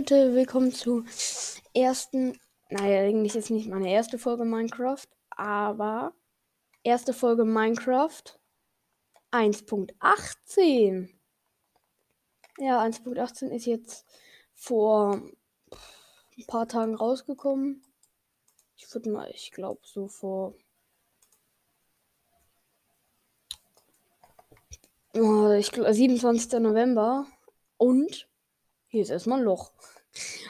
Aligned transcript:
Leute, 0.00 0.34
willkommen 0.34 0.72
zur 0.72 1.04
ersten, 1.74 2.40
naja, 2.70 3.02
eigentlich 3.02 3.36
ist 3.36 3.50
nicht 3.50 3.68
meine 3.68 3.92
erste 3.92 4.18
Folge 4.18 4.46
Minecraft, 4.46 5.06
aber 5.28 6.14
erste 6.82 7.12
Folge 7.12 7.44
Minecraft 7.44 8.22
1.18. 9.30 11.10
Ja, 12.56 12.82
1.18 12.82 13.48
ist 13.48 13.66
jetzt 13.66 14.06
vor 14.54 15.20
ein 16.38 16.46
paar 16.46 16.66
Tagen 16.66 16.94
rausgekommen. 16.94 17.82
Ich 18.78 18.94
würde 18.94 19.10
mal, 19.10 19.30
ich 19.34 19.50
glaube 19.50 19.82
so 19.84 20.08
vor 20.08 20.54
oh, 25.12 25.50
ich 25.50 25.70
glaub, 25.70 25.92
27. 25.92 26.58
November 26.58 27.26
und 27.76 28.29
hier 28.90 29.02
ist 29.02 29.10
erstmal 29.10 29.38
ein 29.38 29.44
Loch. 29.44 29.72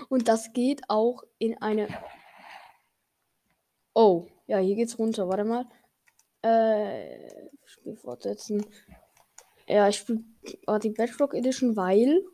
Und 0.09 0.29
das 0.29 0.53
geht 0.53 0.83
auch 0.89 1.23
in 1.39 1.61
eine. 1.61 1.89
Oh, 3.95 4.27
ja, 4.47 4.59
hier 4.59 4.77
geht's 4.77 4.99
runter. 4.99 5.29
Warte 5.29 5.45
mal. 5.45 5.67
Äh, 6.43 7.49
Spiel 7.65 7.97
fortsetzen. 7.97 8.65
Ja, 9.67 9.89
ich 9.89 9.99
spiele 9.99 10.25
die 10.83 10.91
Bedrock 10.91 11.35
Edition, 11.35 11.77
weil. 11.77 12.25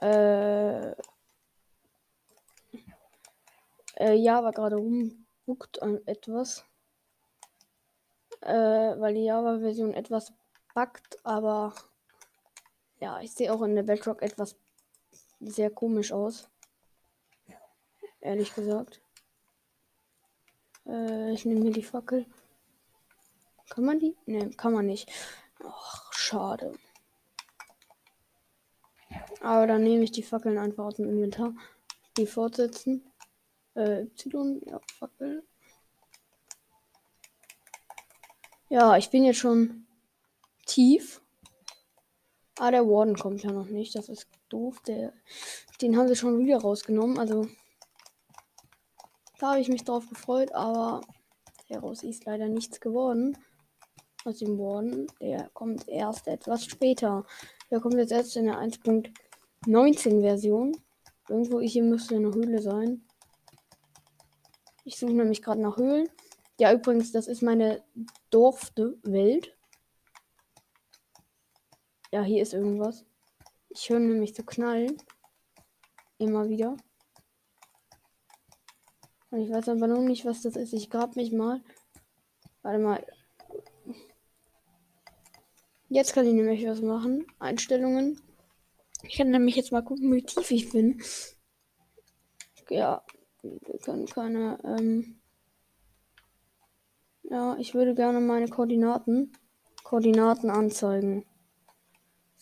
Äh, 0.00 0.90
äh, 3.96 4.14
Java 4.14 4.50
gerade 4.50 4.76
rumbuckt 4.76 5.80
an 5.82 6.00
etwas. 6.06 6.64
Äh, 8.40 8.52
weil 8.98 9.14
die 9.14 9.24
Java-Version 9.24 9.94
etwas 9.94 10.32
buggt, 10.74 11.18
aber 11.24 11.74
ja, 13.00 13.20
ich 13.20 13.32
sehe 13.32 13.52
auch 13.52 13.62
in 13.62 13.74
der 13.74 13.82
Bedrock 13.82 14.22
etwas 14.22 14.56
sehr 15.40 15.70
komisch 15.70 16.12
aus. 16.12 16.48
Ehrlich 18.20 18.54
gesagt. 18.54 19.00
Äh, 20.86 21.32
ich 21.32 21.44
nehme 21.44 21.60
mir 21.60 21.72
die 21.72 21.82
Fackel. 21.82 22.26
Kann 23.70 23.84
man 23.84 23.98
die? 23.98 24.16
Ne, 24.26 24.50
kann 24.50 24.72
man 24.72 24.86
nicht. 24.86 25.10
Ach, 25.64 26.12
schade. 26.12 26.74
Aber 29.40 29.66
dann 29.66 29.82
nehme 29.82 30.04
ich 30.04 30.12
die 30.12 30.22
Fackeln 30.22 30.58
einfach 30.58 30.84
aus 30.84 30.96
dem 30.96 31.08
Inventar. 31.08 31.54
Die 32.16 32.26
fortsetzen. 32.26 33.10
Äh, 33.74 34.02
Y, 34.02 34.60
ja, 34.66 34.80
Fackel. 34.98 35.44
Ja, 38.68 38.96
ich 38.96 39.10
bin 39.10 39.24
jetzt 39.24 39.38
schon 39.38 39.86
tief. 40.66 41.19
Ah, 42.60 42.70
der 42.70 42.86
Warden 42.86 43.16
kommt 43.16 43.42
ja 43.42 43.52
noch 43.52 43.70
nicht. 43.70 43.94
Das 43.94 44.10
ist 44.10 44.28
doof. 44.50 44.82
Der, 44.86 45.14
den 45.80 45.96
haben 45.96 46.08
sie 46.08 46.14
schon 46.14 46.38
wieder 46.40 46.58
rausgenommen. 46.58 47.18
Also, 47.18 47.46
da 49.38 49.52
habe 49.52 49.60
ich 49.60 49.70
mich 49.70 49.82
drauf 49.82 50.06
gefreut, 50.10 50.52
aber 50.52 51.00
daraus 51.70 52.02
ist 52.02 52.26
leider 52.26 52.48
nichts 52.48 52.78
geworden. 52.78 53.38
Aus 54.26 54.40
dem 54.40 54.58
Warden. 54.58 55.06
Der 55.22 55.48
kommt 55.54 55.88
erst 55.88 56.28
etwas 56.28 56.66
später. 56.66 57.24
Der 57.70 57.80
kommt 57.80 57.94
jetzt 57.94 58.12
erst 58.12 58.36
in 58.36 58.44
der 58.44 58.58
1.19 58.58 60.20
Version. 60.20 60.76
Irgendwo 61.30 61.62
hier 61.62 61.82
müsste 61.82 62.16
eine 62.16 62.34
Höhle 62.34 62.60
sein. 62.60 63.06
Ich 64.84 64.98
suche 64.98 65.14
nämlich 65.14 65.40
gerade 65.40 65.62
nach 65.62 65.78
Höhlen. 65.78 66.10
Ja, 66.58 66.74
übrigens, 66.74 67.10
das 67.10 67.26
ist 67.26 67.40
meine 67.40 67.82
Dorfte 68.28 68.98
Welt. 69.02 69.56
Ja, 72.12 72.22
hier 72.22 72.42
ist 72.42 72.54
irgendwas. 72.54 73.04
Ich 73.68 73.88
höre 73.88 74.00
nämlich 74.00 74.34
so 74.34 74.42
knallen. 74.42 74.96
Immer 76.18 76.48
wieder. 76.48 76.76
Und 79.30 79.40
ich 79.40 79.50
weiß 79.50 79.68
aber 79.68 79.86
noch 79.86 80.02
nicht, 80.02 80.24
was 80.24 80.42
das 80.42 80.56
ist. 80.56 80.72
Ich 80.72 80.90
grab 80.90 81.14
mich 81.14 81.30
mal. 81.32 81.62
Warte 82.62 82.80
mal. 82.80 83.06
Jetzt 85.88 86.12
kann 86.12 86.26
ich 86.26 86.34
nämlich 86.34 86.66
was 86.66 86.82
machen. 86.82 87.26
Einstellungen. 87.38 88.20
Ich 89.04 89.16
kann 89.16 89.30
nämlich 89.30 89.56
jetzt 89.56 89.72
mal 89.72 89.82
gucken, 89.82 90.12
wie 90.12 90.22
tief 90.22 90.50
ich 90.50 90.70
bin. 90.70 91.00
Ja, 92.68 93.04
wir 93.42 93.78
können 93.78 94.06
keine. 94.06 94.58
Ähm 94.64 95.20
ja, 97.22 97.56
ich 97.58 97.74
würde 97.74 97.94
gerne 97.94 98.20
meine 98.20 98.48
Koordinaten. 98.48 99.32
Koordinaten 99.84 100.50
anzeigen. 100.50 101.24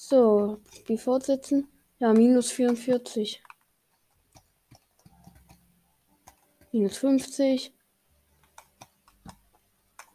So, 0.01 0.61
die 0.87 0.97
fortsetzen. 0.97 1.67
Ja, 1.99 2.13
minus 2.13 2.53
44. 2.53 3.43
Minus 6.71 6.99
50. 6.99 7.75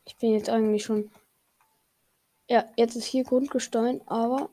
Ich 0.06 0.16
bin 0.16 0.32
jetzt 0.32 0.50
eigentlich 0.50 0.86
schon. 0.86 1.12
Ja, 2.50 2.72
jetzt 2.78 2.96
ist 2.96 3.04
hier 3.04 3.26
Grundgestein, 3.26 4.02
aber. 4.08 4.50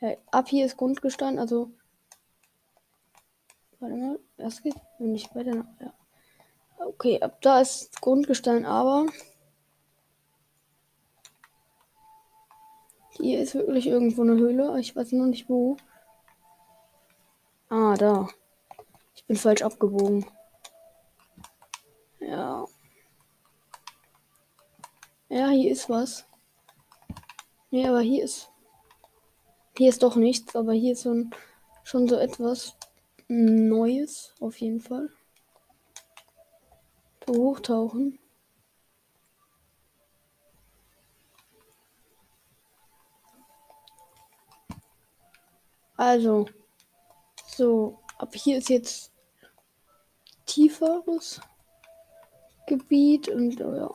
Ja, 0.00 0.16
ab 0.32 0.48
hier 0.48 0.66
ist 0.66 0.76
Grundgestein, 0.76 1.38
also. 1.38 1.70
Warte 3.78 3.94
mal, 3.94 4.18
das 4.38 4.60
geht, 4.60 4.74
wenn 4.98 5.14
ich 5.14 5.32
weiter 5.36 5.54
nach. 5.54 5.80
Ja. 5.80 5.94
Okay, 6.78 7.22
ab 7.22 7.40
da 7.42 7.60
ist 7.60 8.00
Grundgestein, 8.00 8.66
aber. 8.66 9.06
Hier 13.18 13.40
ist 13.40 13.54
wirklich 13.54 13.86
irgendwo 13.86 14.22
eine 14.22 14.36
Höhle. 14.36 14.78
Ich 14.78 14.94
weiß 14.94 15.12
noch 15.12 15.26
nicht 15.26 15.48
wo. 15.48 15.76
Ah, 17.68 17.94
da. 17.96 18.28
Ich 19.14 19.24
bin 19.24 19.36
falsch 19.36 19.62
abgebogen. 19.62 20.26
Ja. 22.20 22.66
Ja, 25.28 25.48
hier 25.48 25.72
ist 25.72 25.88
was. 25.88 26.26
Nee, 27.70 27.88
aber 27.88 28.00
hier 28.00 28.24
ist. 28.24 28.50
Hier 29.76 29.88
ist 29.88 30.02
doch 30.02 30.16
nichts, 30.16 30.54
aber 30.54 30.72
hier 30.72 30.92
ist 30.92 31.02
so 31.02 31.24
schon 31.84 32.08
so 32.08 32.16
etwas 32.16 32.76
Neues, 33.28 34.34
auf 34.40 34.56
jeden 34.60 34.80
Fall. 34.80 35.10
So 37.26 37.34
hochtauchen. 37.34 38.18
Also, 45.96 46.46
so, 47.46 47.98
ab 48.18 48.34
hier 48.34 48.58
ist 48.58 48.68
jetzt 48.68 49.12
tieferes 50.44 51.40
Gebiet 52.66 53.28
und 53.28 53.60
oh 53.60 53.74
ja. 53.74 53.94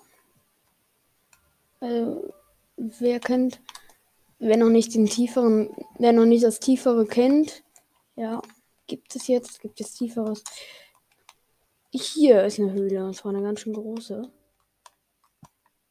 Also, 1.79 2.33
wer 2.77 3.19
kennt, 3.19 3.61
wer 4.39 4.57
noch 4.57 4.69
nicht 4.69 4.93
den 4.95 5.05
tieferen, 5.05 5.69
wer 5.99 6.13
noch 6.13 6.25
nicht 6.25 6.43
das 6.43 6.59
tiefere 6.59 7.05
kennt, 7.05 7.63
ja, 8.15 8.41
gibt 8.87 9.15
es 9.15 9.27
jetzt, 9.27 9.61
gibt 9.61 9.79
es 9.79 9.93
tieferes. 9.93 10.43
Hier 11.91 12.43
ist 12.45 12.59
eine 12.59 12.71
Höhle, 12.71 13.05
und 13.05 13.15
zwar 13.15 13.33
eine 13.33 13.43
ganz 13.43 13.61
schön 13.61 13.73
große. 13.73 14.31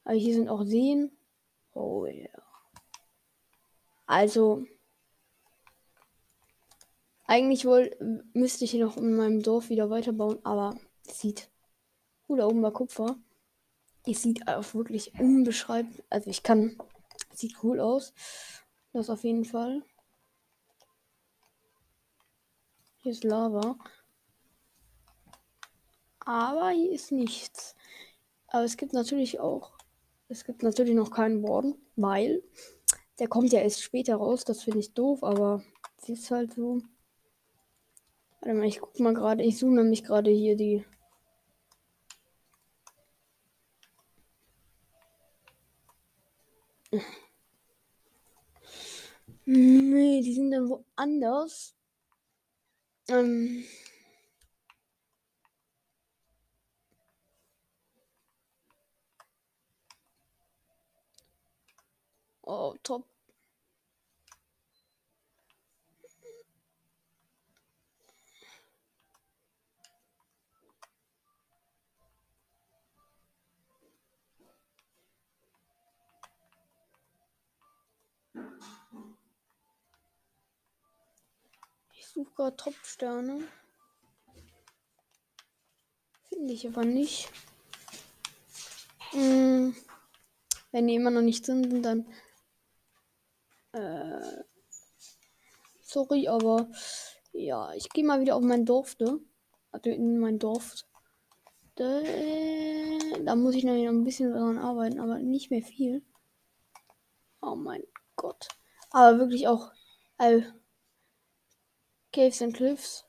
Aber 0.04 0.14
hier 0.14 0.34
sind 0.34 0.48
auch 0.48 0.64
Seen. 0.64 1.12
Oh 1.74 2.06
ja. 2.06 2.14
Yeah. 2.14 2.42
Also, 4.06 4.64
eigentlich 7.30 7.64
wohl 7.64 7.96
müsste 8.32 8.64
ich 8.64 8.72
hier 8.72 8.84
noch 8.84 8.96
in 8.96 9.14
meinem 9.14 9.40
Dorf 9.40 9.70
wieder 9.70 9.88
weiterbauen, 9.88 10.44
aber 10.44 10.76
es 11.06 11.20
sieht. 11.20 11.48
Oh, 12.26 12.34
da 12.34 12.44
oben 12.46 12.60
war 12.60 12.72
Kupfer. 12.72 13.16
Es 14.04 14.22
sieht 14.22 14.48
auch 14.48 14.74
wirklich 14.74 15.14
unbeschreiblich. 15.20 16.02
Also 16.10 16.28
ich 16.28 16.42
kann. 16.42 16.76
Sieht 17.32 17.62
cool 17.62 17.78
aus. 17.78 18.12
Das 18.92 19.08
auf 19.10 19.22
jeden 19.22 19.44
Fall. 19.44 19.84
Hier 22.96 23.12
ist 23.12 23.22
Lava. 23.22 23.76
Aber 26.18 26.70
hier 26.70 26.90
ist 26.90 27.12
nichts. 27.12 27.76
Aber 28.48 28.64
es 28.64 28.76
gibt 28.76 28.92
natürlich 28.92 29.38
auch. 29.38 29.70
Es 30.26 30.44
gibt 30.44 30.64
natürlich 30.64 30.96
noch 30.96 31.12
keinen 31.12 31.44
Warden, 31.44 31.76
weil 31.94 32.42
der 33.20 33.28
kommt 33.28 33.52
ja 33.52 33.60
erst 33.60 33.82
später 33.82 34.16
raus. 34.16 34.44
Das 34.44 34.64
finde 34.64 34.80
ich 34.80 34.94
doof, 34.94 35.22
aber 35.22 35.62
es 36.02 36.08
ist 36.08 36.30
halt 36.32 36.54
so. 36.54 36.82
Warte 38.40 38.54
mal, 38.54 38.66
ich 38.66 38.80
guck 38.80 38.98
mal 39.00 39.14
gerade. 39.14 39.42
Ich 39.42 39.58
suche 39.58 39.72
nämlich 39.72 40.04
gerade 40.04 40.30
hier 40.30 40.56
die. 40.56 40.84
Nee, 49.44 50.22
die 50.22 50.32
sind 50.34 50.50
dann 50.52 50.68
woanders. 50.68 51.74
Ähm. 53.08 53.64
Oh, 62.42 62.76
top. 62.82 63.09
Ich 81.92 82.06
suche 82.06 82.32
gerade 82.34 82.56
Topfsterne. 82.56 83.46
Finde 86.28 86.52
ich 86.52 86.66
aber 86.66 86.84
nicht. 86.84 87.30
Hm. 89.10 89.74
Wenn 90.72 90.86
die 90.86 90.94
immer 90.94 91.10
noch 91.10 91.22
nicht 91.22 91.44
sind, 91.44 91.82
dann. 91.82 92.06
Äh, 93.72 94.44
sorry, 95.82 96.28
aber 96.28 96.70
ja, 97.32 97.72
ich 97.74 97.88
gehe 97.90 98.04
mal 98.04 98.20
wieder 98.20 98.36
auf 98.36 98.42
mein 98.42 98.64
Dorf, 98.64 98.98
ne? 98.98 99.20
Also 99.72 99.90
in 99.90 100.18
mein 100.18 100.38
Dorf. 100.38 100.84
Da, 101.76 102.02
da 103.24 103.36
muss 103.36 103.54
ich 103.54 103.64
noch 103.64 103.72
ein 103.72 104.04
bisschen 104.04 104.32
daran 104.32 104.58
arbeiten, 104.58 105.00
aber 105.00 105.18
nicht 105.18 105.50
mehr 105.50 105.62
viel. 105.62 106.04
Oh 107.40 107.54
mein 107.54 107.82
Gott. 108.20 108.48
Aber 108.90 109.18
wirklich 109.18 109.48
auch 109.48 109.72
all 110.18 110.54
Caves 112.12 112.42
and 112.42 112.54
Cliffs. 112.54 113.06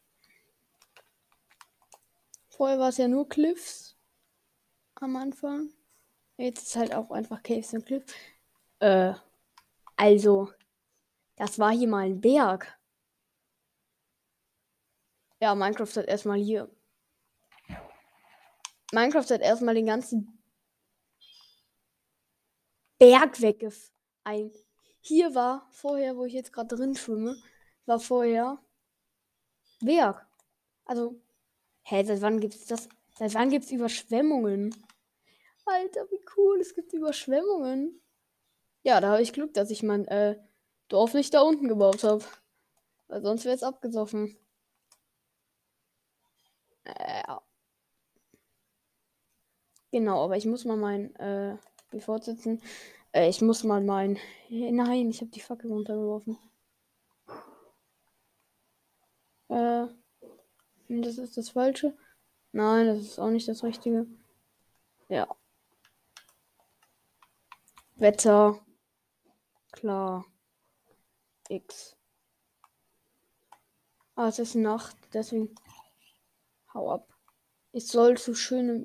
Vorher 2.48 2.80
war 2.80 2.90
es 2.90 2.98
ja 2.98 3.10
nur 3.10 3.28
Cliffs 3.28 3.98
am 4.96 5.18
Anfang. 5.18 5.70
Jetzt 6.38 6.64
ist 6.64 6.76
halt 6.78 6.96
auch 6.96 7.12
einfach 7.12 7.44
Caves 7.44 7.74
and 7.74 7.86
Cliffs. 7.86 8.14
Äh, 8.80 9.14
also, 9.98 10.54
das 11.36 11.60
war 11.60 11.72
hier 11.72 11.90
mal 11.90 12.06
ein 12.06 12.22
Berg. 12.22 12.80
Ja, 15.42 15.56
Minecraft 15.56 15.98
hat 15.98 16.06
erstmal 16.06 16.40
hier. 16.40 16.74
Minecraft 18.94 19.30
hat 19.30 19.42
erstmal 19.42 19.76
den 19.76 19.88
ganzen 19.88 20.42
Berg 22.98 23.42
weggef. 23.42 23.92
Hier 25.02 25.34
war 25.36 25.68
vorher, 25.72 26.16
wo 26.16 26.26
ich 26.26 26.34
jetzt 26.34 26.54
gerade 26.54 26.76
drin 26.76 26.96
schwimme, 26.96 27.36
war 27.86 28.00
vorher 28.00 28.60
Berg. 29.82 30.26
Also, 30.86 31.20
hä, 31.84 32.04
seit 32.04 32.22
wann 32.22 32.40
gibt's 32.40 32.66
das? 32.68 32.88
Seit 33.18 33.34
wann 33.34 33.50
gibt's 33.50 33.72
Überschwemmungen? 33.72 34.76
Alter, 35.66 36.10
wie 36.12 36.24
cool, 36.38 36.60
es 36.60 36.76
gibt 36.76 36.94
Überschwemmungen. 36.94 38.02
Ja, 38.84 39.00
da 39.02 39.12
habe 39.12 39.22
ich 39.22 39.34
Glück, 39.34 39.54
dass 39.54 39.72
ich 39.72 39.84
mein 39.84 40.08
äh, 40.08 40.38
Dorf 40.88 41.14
nicht 41.14 41.34
da 41.34 41.42
unten 41.42 41.68
gebaut 41.68 42.04
habe. 42.04 42.24
Weil 43.08 43.22
sonst 43.22 43.46
wäre 43.46 43.56
es 43.56 43.64
abgesoffen. 43.64 44.38
Äh, 46.84 47.24
ja. 47.28 47.42
Genau, 49.92 50.24
aber 50.24 50.38
ich 50.38 50.46
muss 50.46 50.66
mal 50.66 50.78
mein 50.78 51.16
äh, 51.16 51.58
fortsetzen. 52.00 52.62
Äh, 53.14 53.30
ich 53.30 53.42
muss 53.42 53.64
mal 53.64 53.82
mein. 53.82 54.18
Nein, 54.50 55.10
ich 55.10 55.22
habe 55.22 55.32
die 55.32 55.42
Fackel 55.42 55.72
runtergeworfen. 55.72 56.38
Äh, 59.50 59.88
das 60.88 61.18
ist 61.18 61.38
das 61.38 61.50
Falsche. 61.50 61.96
Nein, 62.54 62.88
das 62.88 63.00
ist 63.00 63.20
auch 63.20 63.30
nicht 63.30 63.48
das 63.48 63.64
Richtige. 63.64 64.08
Ja. 65.10 65.28
Wetter. 67.96 68.60
Klar. 69.72 70.26
X. 71.50 71.98
Ah, 74.16 74.28
es 74.28 74.40
ist 74.40 74.56
Nacht, 74.56 74.96
deswegen. 75.14 75.54
Hau 76.74 76.92
ab. 76.92 77.14
Ich 77.74 77.88
soll 77.88 78.18
zu 78.18 78.34
schönem. 78.36 78.84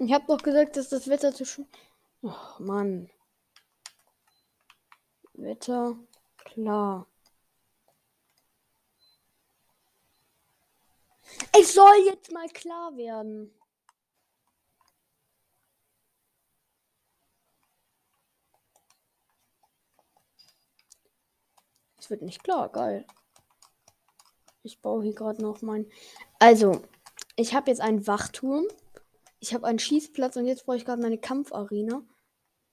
Ich 0.00 0.12
hab 0.12 0.28
doch 0.28 0.38
gesagt, 0.38 0.76
dass 0.76 0.88
das 0.88 1.08
Wetter 1.08 1.34
zu 1.34 1.44
schön. 1.44 1.66
Oh 2.22 2.32
Mann. 2.60 3.10
Wetter 5.34 5.98
klar. 6.44 7.08
Es 11.52 11.74
soll 11.74 11.96
jetzt 12.06 12.30
mal 12.30 12.48
klar 12.48 12.96
werden. 12.96 13.52
Es 21.98 22.08
wird 22.08 22.22
nicht 22.22 22.44
klar, 22.44 22.68
geil. 22.68 23.04
Ich 24.62 24.80
baue 24.80 25.02
hier 25.02 25.14
gerade 25.14 25.42
noch 25.42 25.60
mein. 25.62 25.90
Also, 26.38 26.82
ich 27.34 27.54
habe 27.54 27.70
jetzt 27.70 27.80
einen 27.80 28.06
Wachturm. 28.06 28.66
Ich 29.40 29.54
habe 29.54 29.66
einen 29.66 29.78
Schießplatz 29.78 30.36
und 30.36 30.46
jetzt 30.46 30.64
brauche 30.66 30.76
ich 30.76 30.84
gerade 30.84 31.02
meine 31.02 31.18
Kampfarena. 31.18 32.02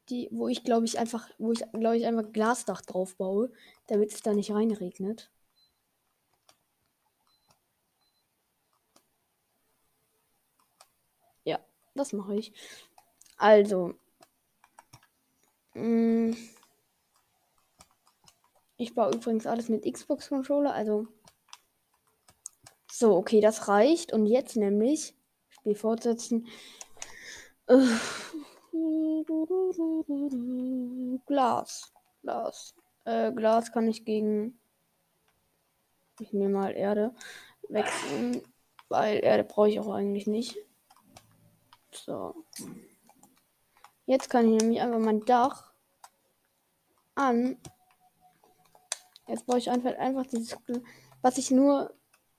Die, 0.10 0.30
wo 0.32 0.48
ich 0.48 0.64
glaube 0.64 0.86
ich 0.86 1.00
einfach, 1.00 1.30
wo 1.40 1.52
ich 1.52 1.60
glaube 1.72 1.98
ich 1.98 2.06
einfach 2.06 2.32
Glasdach 2.32 2.82
drauf 2.82 3.16
baue, 3.18 3.52
damit 3.88 4.12
es 4.14 4.22
da 4.22 4.34
nicht 4.34 4.52
reinregnet. 4.52 5.32
Ja, 11.44 11.60
das 11.96 12.14
mache 12.14 12.36
ich. 12.36 12.54
Also. 13.38 13.96
Mh, 15.74 16.32
mm, 16.32 16.38
ich 18.78 18.94
baue 18.94 19.14
übrigens 19.16 19.48
alles 19.48 19.70
mit 19.70 19.86
Xbox-Controller, 19.92 20.74
also. 20.74 21.08
So, 22.92 23.16
okay, 23.16 23.42
das 23.42 23.68
reicht. 23.68 24.14
Und 24.14 24.26
jetzt 24.26 24.56
nämlich 24.56 25.16
Spiel 25.66 25.76
fortsetzen. 25.76 26.48
Glas. 31.26 31.92
Glas. 32.22 32.76
Äh, 33.06 33.32
Glas 33.32 33.72
kann 33.72 33.88
ich 33.88 34.06
gegen. 34.06 34.60
Ich 36.20 36.34
nehme 36.34 36.54
mal 36.54 36.76
Erde 36.76 37.16
wechseln, 37.68 38.44
weil 38.90 39.24
Erde 39.24 39.44
brauche 39.44 39.70
ich 39.70 39.80
auch 39.80 39.92
eigentlich 39.92 40.28
nicht. 40.28 40.56
So. 41.92 42.36
Jetzt 44.06 44.30
kann 44.30 44.54
ich 44.54 44.62
nämlich 44.62 44.82
einfach 44.82 45.00
mein 45.00 45.22
Dach 45.22 45.74
an. 47.16 47.58
Jetzt 49.28 49.48
brauche 49.48 49.58
ich 49.58 49.72
einfach, 49.72 49.98
einfach 49.98 50.28
dieses, 50.28 50.56
was 51.24 51.40
ich 51.40 51.50
nur 51.50 51.92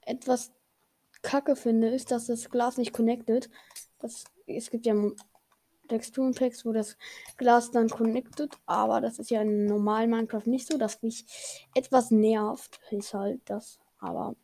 etwas 0.02 0.52
kacke 1.26 1.56
finde, 1.56 1.88
ist, 1.88 2.12
dass 2.12 2.26
das 2.26 2.48
Glas 2.50 2.78
nicht 2.78 2.92
connected. 2.92 3.50
Das, 3.98 4.24
es 4.46 4.70
gibt 4.70 4.86
ja 4.86 4.94
Texturenpacks, 5.88 6.64
wo 6.64 6.72
das 6.72 6.96
Glas 7.36 7.72
dann 7.72 7.88
connected, 7.88 8.56
aber 8.64 9.00
das 9.00 9.18
ist 9.18 9.30
ja 9.30 9.42
in 9.42 9.66
normalen 9.66 10.10
Minecraft 10.10 10.46
nicht 10.46 10.68
so, 10.68 10.78
dass 10.78 11.02
mich 11.02 11.26
etwas 11.74 12.10
nervt, 12.12 12.80
ist 12.90 13.12
halt 13.12 13.40
das, 13.46 13.80
aber 13.98 14.36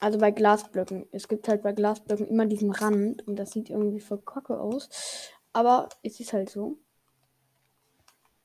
also 0.00 0.18
bei 0.18 0.30
Glasblöcken, 0.30 1.06
es 1.10 1.26
gibt 1.26 1.48
halt 1.48 1.62
bei 1.62 1.72
Glasblöcken 1.72 2.28
immer 2.28 2.46
diesen 2.46 2.70
Rand 2.70 3.26
und 3.26 3.36
das 3.36 3.52
sieht 3.52 3.70
irgendwie 3.70 4.00
voll 4.00 4.20
kacke 4.22 4.60
aus, 4.60 4.88
aber 5.52 5.88
es 6.02 6.20
ist 6.20 6.32
halt 6.32 6.50
so. 6.50 6.78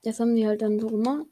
Das 0.04 0.20
haben 0.20 0.36
sie 0.36 0.48
halt 0.48 0.62
dann 0.62 0.80
so 0.80 0.88
gemacht. 0.88 1.28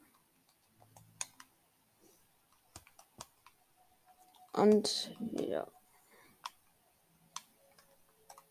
Und 4.52 5.16
ja. 5.32 5.66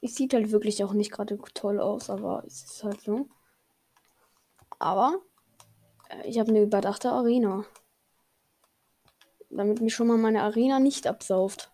Es 0.01 0.15
sieht 0.15 0.33
halt 0.33 0.51
wirklich 0.51 0.83
auch 0.83 0.93
nicht 0.93 1.11
gerade 1.11 1.37
toll 1.53 1.79
aus, 1.79 2.09
aber 2.09 2.43
es 2.45 2.63
ist 2.63 2.83
halt 2.83 3.01
so. 3.01 3.29
Aber 4.79 5.21
äh, 6.09 6.27
ich 6.27 6.39
habe 6.39 6.49
eine 6.49 6.63
überdachte 6.63 7.11
Arena. 7.11 7.65
Damit 9.51 9.81
mich 9.81 9.93
schon 9.93 10.07
mal 10.07 10.17
meine 10.17 10.41
Arena 10.41 10.79
nicht 10.79 11.05
absauft. 11.05 11.71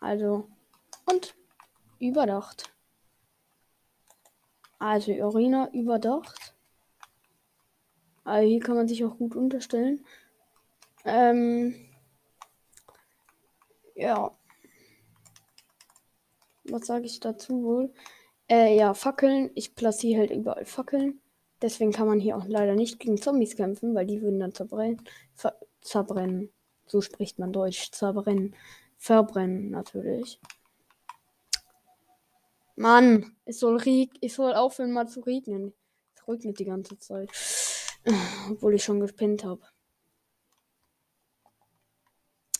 Also, 0.00 0.48
und 1.06 1.34
überdacht. 1.98 2.72
Also, 4.78 5.12
Arena 5.12 5.68
überdacht. 5.72 6.54
Aber 8.28 8.40
hier 8.42 8.60
kann 8.60 8.76
man 8.76 8.86
sich 8.86 9.02
auch 9.06 9.16
gut 9.16 9.34
unterstellen. 9.34 10.04
Ähm, 11.06 11.74
ja. 13.94 14.36
was 16.64 16.86
sage 16.86 17.06
ich 17.06 17.20
dazu 17.20 17.62
wohl? 17.62 17.92
Äh, 18.50 18.76
ja, 18.76 18.92
Fackeln. 18.92 19.50
Ich 19.54 19.74
platziere 19.74 20.20
halt 20.20 20.30
überall 20.30 20.66
Fackeln. 20.66 21.20
Deswegen 21.62 21.90
kann 21.90 22.06
man 22.06 22.20
hier 22.20 22.36
auch 22.36 22.44
leider 22.46 22.74
nicht 22.74 23.00
gegen 23.00 23.16
Zombies 23.16 23.56
kämpfen, 23.56 23.94
weil 23.94 24.04
die 24.06 24.20
würden 24.20 24.40
dann 24.40 24.52
zerbrennen. 24.52 25.02
Ver 25.34 25.58
zerbrennen. 25.80 26.52
So 26.86 27.00
spricht 27.00 27.38
man 27.38 27.52
Deutsch. 27.52 27.90
Zerbrennen. 27.92 28.54
Verbrennen 28.98 29.70
natürlich. 29.70 30.38
Mann, 32.76 33.36
es 33.46 33.58
soll, 33.60 33.80
es 34.20 34.34
soll 34.34 34.52
aufhören 34.52 34.92
mal 34.92 35.08
zu 35.08 35.20
regnen. 35.20 35.72
Es 36.14 36.28
regnet 36.28 36.58
die 36.58 36.66
ganze 36.66 36.98
Zeit. 36.98 37.30
Obwohl 38.50 38.74
ich 38.74 38.84
schon 38.84 39.00
gepennt 39.00 39.44
habe. 39.44 39.62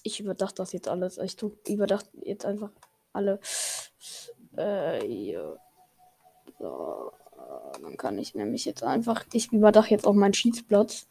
Ich 0.02 0.20
überdachte 0.20 0.56
das 0.56 0.72
jetzt 0.72 0.88
alles. 0.88 1.18
Ich 1.18 1.36
überdachte 1.68 2.10
jetzt 2.22 2.44
einfach 2.44 2.70
alle. 3.12 3.40
Äh. 4.56 5.36
So. 6.58 7.12
Dann 7.82 7.96
kann 7.96 8.18
ich 8.18 8.34
nämlich 8.34 8.64
jetzt 8.64 8.82
einfach. 8.82 9.24
Ich 9.32 9.52
überdache 9.52 9.90
jetzt 9.90 10.06
auch 10.06 10.14
meinen 10.14 10.34
Schießplatz. 10.34 11.06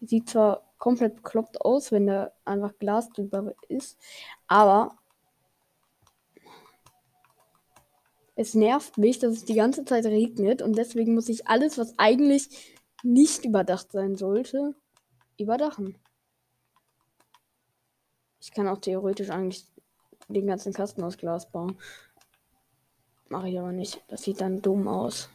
Sieht 0.00 0.28
zwar 0.28 0.62
komplett 0.78 1.16
bekloppt 1.16 1.60
aus, 1.60 1.92
wenn 1.92 2.06
da 2.06 2.32
einfach 2.44 2.76
Glas 2.78 3.08
drüber 3.10 3.54
ist. 3.68 3.98
Aber 4.48 4.96
es 8.34 8.54
nervt 8.54 8.98
mich, 8.98 9.18
dass 9.18 9.32
es 9.32 9.44
die 9.44 9.54
ganze 9.54 9.84
Zeit 9.84 10.04
regnet 10.06 10.62
und 10.62 10.76
deswegen 10.76 11.14
muss 11.14 11.28
ich 11.28 11.46
alles, 11.46 11.78
was 11.78 11.98
eigentlich 11.98 12.48
nicht 13.02 13.44
überdacht 13.44 13.92
sein 13.92 14.16
sollte, 14.16 14.74
überdachen. 15.38 15.96
Ich 18.40 18.52
kann 18.52 18.68
auch 18.68 18.78
theoretisch 18.78 19.30
eigentlich 19.30 19.64
den 20.28 20.46
ganzen 20.46 20.72
Kasten 20.72 21.02
aus 21.02 21.16
Glas 21.16 21.50
bauen. 21.50 21.78
Mache 23.28 23.48
ich 23.48 23.58
aber 23.58 23.72
nicht. 23.72 24.02
Das 24.08 24.22
sieht 24.22 24.40
dann 24.40 24.60
dumm 24.60 24.88
aus. 24.88 25.30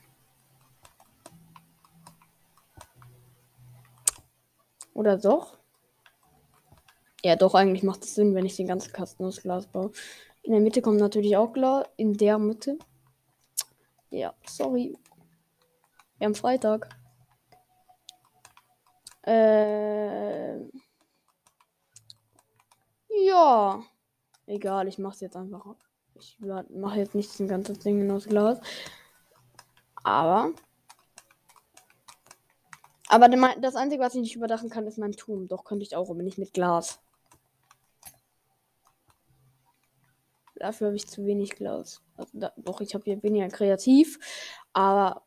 Oder 4.94 5.18
doch? 5.18 5.58
Ja, 7.24 7.36
doch, 7.36 7.56
eigentlich 7.56 7.84
macht 7.84 8.04
es 8.04 8.16
Sinn, 8.16 8.36
wenn 8.36 8.46
ich 8.46 8.56
den 8.56 8.68
ganzen 8.68 8.94
Kasten 8.94 9.26
aus 9.26 9.42
Glas 9.42 9.68
baue. 9.68 9.92
In 10.44 10.52
der 10.52 10.62
Mitte 10.62 10.82
kommt 10.82 11.00
natürlich 11.00 11.36
auch 11.38 11.54
Glas. 11.54 11.88
In 11.98 12.14
der 12.14 12.38
Mitte. 12.38 12.78
Ja, 14.10 14.34
sorry. 14.46 14.98
Wir 16.18 16.26
haben 16.26 16.36
Freitag. 16.36 16.90
Äh. 19.28 20.60
Ja. 23.10 23.84
Egal, 24.46 24.88
ich 24.88 24.98
mach's 25.00 25.20
jetzt 25.20 25.36
einfach. 25.36 25.76
Ich 26.16 26.40
mache 26.40 27.00
jetzt 27.00 27.14
nicht 27.14 27.38
das 27.38 27.48
ganze 27.48 27.74
Ding 27.74 28.10
aus 28.10 28.26
Glas. 28.26 28.60
Aber. 30.04 30.54
Aber 33.10 33.28
das 33.28 33.76
Einzige, 33.76 34.02
was 34.02 34.16
ich 34.16 34.22
nicht 34.22 34.36
überdachen 34.36 34.70
kann, 34.70 34.88
ist 34.88 34.98
mein 34.98 35.12
Turm. 35.12 35.48
Doch 35.48 35.66
könnte 35.66 35.84
ich 35.84 35.96
auch, 35.96 36.10
aber 36.10 36.24
nicht 36.24 36.38
mit 36.38 36.54
Glas. 36.54 37.00
Dafür 40.56 40.88
habe 40.88 40.96
ich 40.96 41.08
zu 41.08 41.26
wenig 41.26 41.52
Glas. 41.52 42.02
Also 42.16 42.32
da, 42.40 42.54
doch, 42.58 42.82
ich 42.82 42.94
habe 42.94 43.04
hier 43.04 43.22
weniger 43.24 43.48
kreativ. 43.50 44.20
Aber 44.74 45.24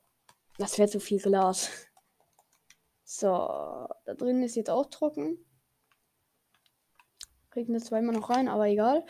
das 0.59 0.79
wäre 0.79 0.89
zu 0.89 1.01
viel 1.01 1.21
Glas. 1.21 1.90
So, 3.13 3.27
da 3.27 4.15
drin 4.17 4.41
ist 4.45 4.55
jetzt 4.55 4.71
auch 4.71 4.87
trocken. 4.87 5.45
Kriegen 7.51 7.73
wir 7.73 7.81
zweimal 7.81 8.15
noch 8.15 8.31
rein, 8.31 8.47
aber 8.47 8.69
egal. 8.69 9.05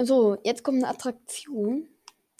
So, 0.00 0.38
jetzt 0.44 0.62
kommt 0.62 0.78
eine 0.78 0.88
Attraktion, 0.88 1.88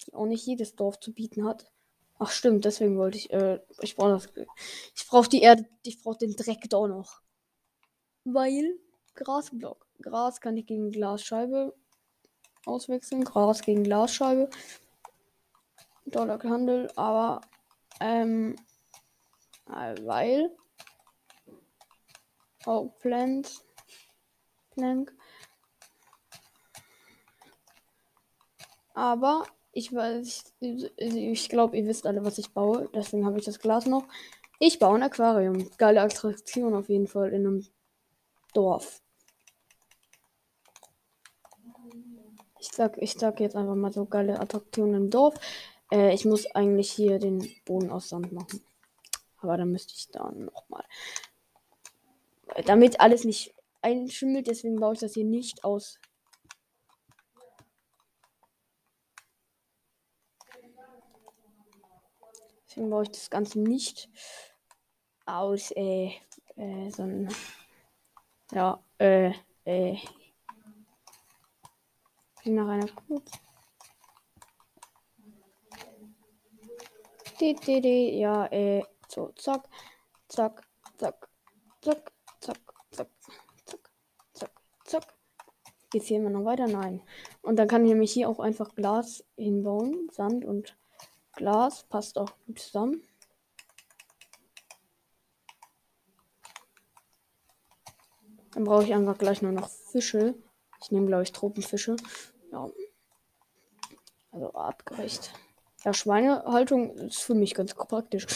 die 0.05 0.13
auch 0.13 0.25
nicht 0.25 0.45
jedes 0.45 0.77
Dorf 0.77 1.01
zu 1.01 1.13
bieten 1.13 1.43
hat. 1.43 1.69
Ach 2.17 2.31
stimmt, 2.31 2.63
deswegen 2.63 2.97
wollte 2.97 3.17
ich, 3.17 3.29
äh, 3.33 3.59
ich 3.81 3.97
brauche 3.97 4.11
das, 4.11 4.29
ich 4.95 5.05
brauche 5.05 5.27
die 5.27 5.41
Erde, 5.41 5.65
ich 5.83 6.01
brauche 6.01 6.19
den 6.19 6.33
Dreck 6.37 6.61
da 6.69 6.87
noch. 6.87 7.19
Weil 8.23 8.79
Grasblock. 9.15 9.85
Gras 10.01 10.39
kann 10.39 10.55
ich 10.55 10.65
gegen 10.65 10.91
Glasscheibe 10.91 11.75
auswechseln. 12.65 13.25
Gras 13.25 13.61
gegen 13.61 13.83
Glasscheibe. 13.83 14.49
Dollar 16.05 16.41
Handel, 16.41 16.89
aber 16.95 17.41
ähm, 17.99 18.55
weil 19.65 20.55
oh, 22.65 22.89
Plant 22.99 23.65
Plank. 24.71 25.13
Aber 28.93 29.45
ich 29.71 29.93
weiß, 29.93 30.53
ich, 30.61 30.91
ich 30.97 31.49
glaube, 31.49 31.77
ihr 31.77 31.85
wisst 31.85 32.05
alle, 32.05 32.23
was 32.23 32.37
ich 32.37 32.53
baue. 32.53 32.89
Deswegen 32.93 33.25
habe 33.25 33.39
ich 33.39 33.45
das 33.45 33.59
Glas 33.59 33.85
noch. 33.85 34.07
Ich 34.59 34.79
baue 34.79 34.95
ein 34.95 35.03
Aquarium. 35.03 35.69
Geile 35.77 36.01
Attraktion 36.01 36.73
auf 36.75 36.87
jeden 36.87 37.07
Fall 37.07 37.33
in 37.33 37.45
einem 37.45 37.67
Dorf. 38.53 39.01
Ich 42.59 42.69
sag, 42.71 42.97
ich 42.97 43.13
sag 43.13 43.39
jetzt 43.41 43.55
einfach 43.55 43.75
mal 43.75 43.91
so 43.91 44.05
geile 44.05 44.39
Attraktionen 44.39 44.95
im 44.95 45.09
Dorf. 45.09 45.35
Äh, 45.91 46.13
ich 46.13 46.25
muss 46.25 46.45
eigentlich 46.55 46.91
hier 46.91 47.19
den 47.19 47.47
Boden 47.65 47.91
aus 47.91 48.09
Sand 48.09 48.31
machen. 48.31 48.61
Aber 49.45 49.57
dann 49.57 49.71
müsste 49.71 49.93
ich 49.95 50.07
dann 50.09 50.45
nochmal. 50.45 50.83
Damit 52.65 52.99
alles 52.99 53.25
nicht 53.25 53.53
einschimmelt, 53.83 54.47
deswegen 54.47 54.79
baue 54.79 54.95
ich 54.95 54.99
das 54.99 55.13
hier 55.13 55.23
nicht 55.23 55.63
aus. 55.63 55.99
Deswegen 62.67 62.89
baue 62.89 63.03
ich 63.03 63.11
das 63.11 63.29
Ganze 63.29 63.59
nicht 63.59 64.09
aus, 65.27 65.69
äh, 65.75 66.11
äh, 66.55 66.89
sondern, 66.89 67.33
ja, 68.51 68.83
äh, 68.97 69.31
äh, 69.65 69.97
nach 72.45 72.67
einer 72.67 72.87
kurz. 72.87 73.31
Ja, 77.37 78.47
äh, 78.47 78.83
so, 79.15 79.31
zack, 79.37 79.69
zack, 80.27 80.61
zack, 80.97 81.29
zack, 81.81 82.11
zack, 82.41 82.59
zack, 82.91 83.09
zack, 83.63 83.91
zack, 84.33 84.51
zack. 84.83 85.13
Geht's 85.89 86.07
hier 86.07 86.17
immer 86.17 86.31
noch 86.31 86.43
weiter? 86.43 86.67
Nein. 86.67 87.01
Und 87.41 87.55
dann 87.55 87.69
kann 87.69 87.85
ich 87.85 87.91
nämlich 87.91 88.11
hier 88.11 88.27
auch 88.27 88.39
einfach 88.39 88.75
Glas 88.75 89.23
hinbauen. 89.37 90.09
Sand 90.11 90.43
und 90.43 90.77
Glas 91.31 91.83
passt 91.83 92.17
auch 92.17 92.31
gut 92.45 92.59
zusammen. 92.59 93.01
Dann 98.51 98.65
brauche 98.65 98.83
ich 98.83 98.93
einfach 98.93 99.17
gleich 99.17 99.41
nur 99.41 99.53
noch 99.53 99.69
Fische. 99.69 100.35
Ich 100.81 100.91
nehme, 100.91 101.07
glaube 101.07 101.23
ich, 101.23 101.31
Tropenfische. 101.31 101.95
Ja. 102.51 102.69
Also 104.31 104.53
artgerecht. 104.53 105.31
Ja, 105.85 105.93
Schweinehaltung 105.93 106.97
ist 106.97 107.21
für 107.21 107.35
mich 107.35 107.53
ganz 107.53 107.73
praktisch. 107.73 108.27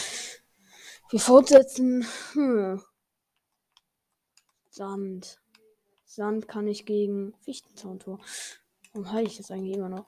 Wir 1.11 1.19
fortsetzen. 1.19 2.05
Hm. 2.33 2.83
Sand. 4.69 5.41
Sand 6.05 6.47
kann 6.47 6.67
ich 6.67 6.85
gegen 6.85 7.33
Fichtenzauntor. 7.39 8.19
Warum 8.93 9.11
halte 9.11 9.31
ich 9.31 9.37
das 9.37 9.49
eigentlich 9.49 9.75
immer 9.75 9.89
noch? 9.89 10.07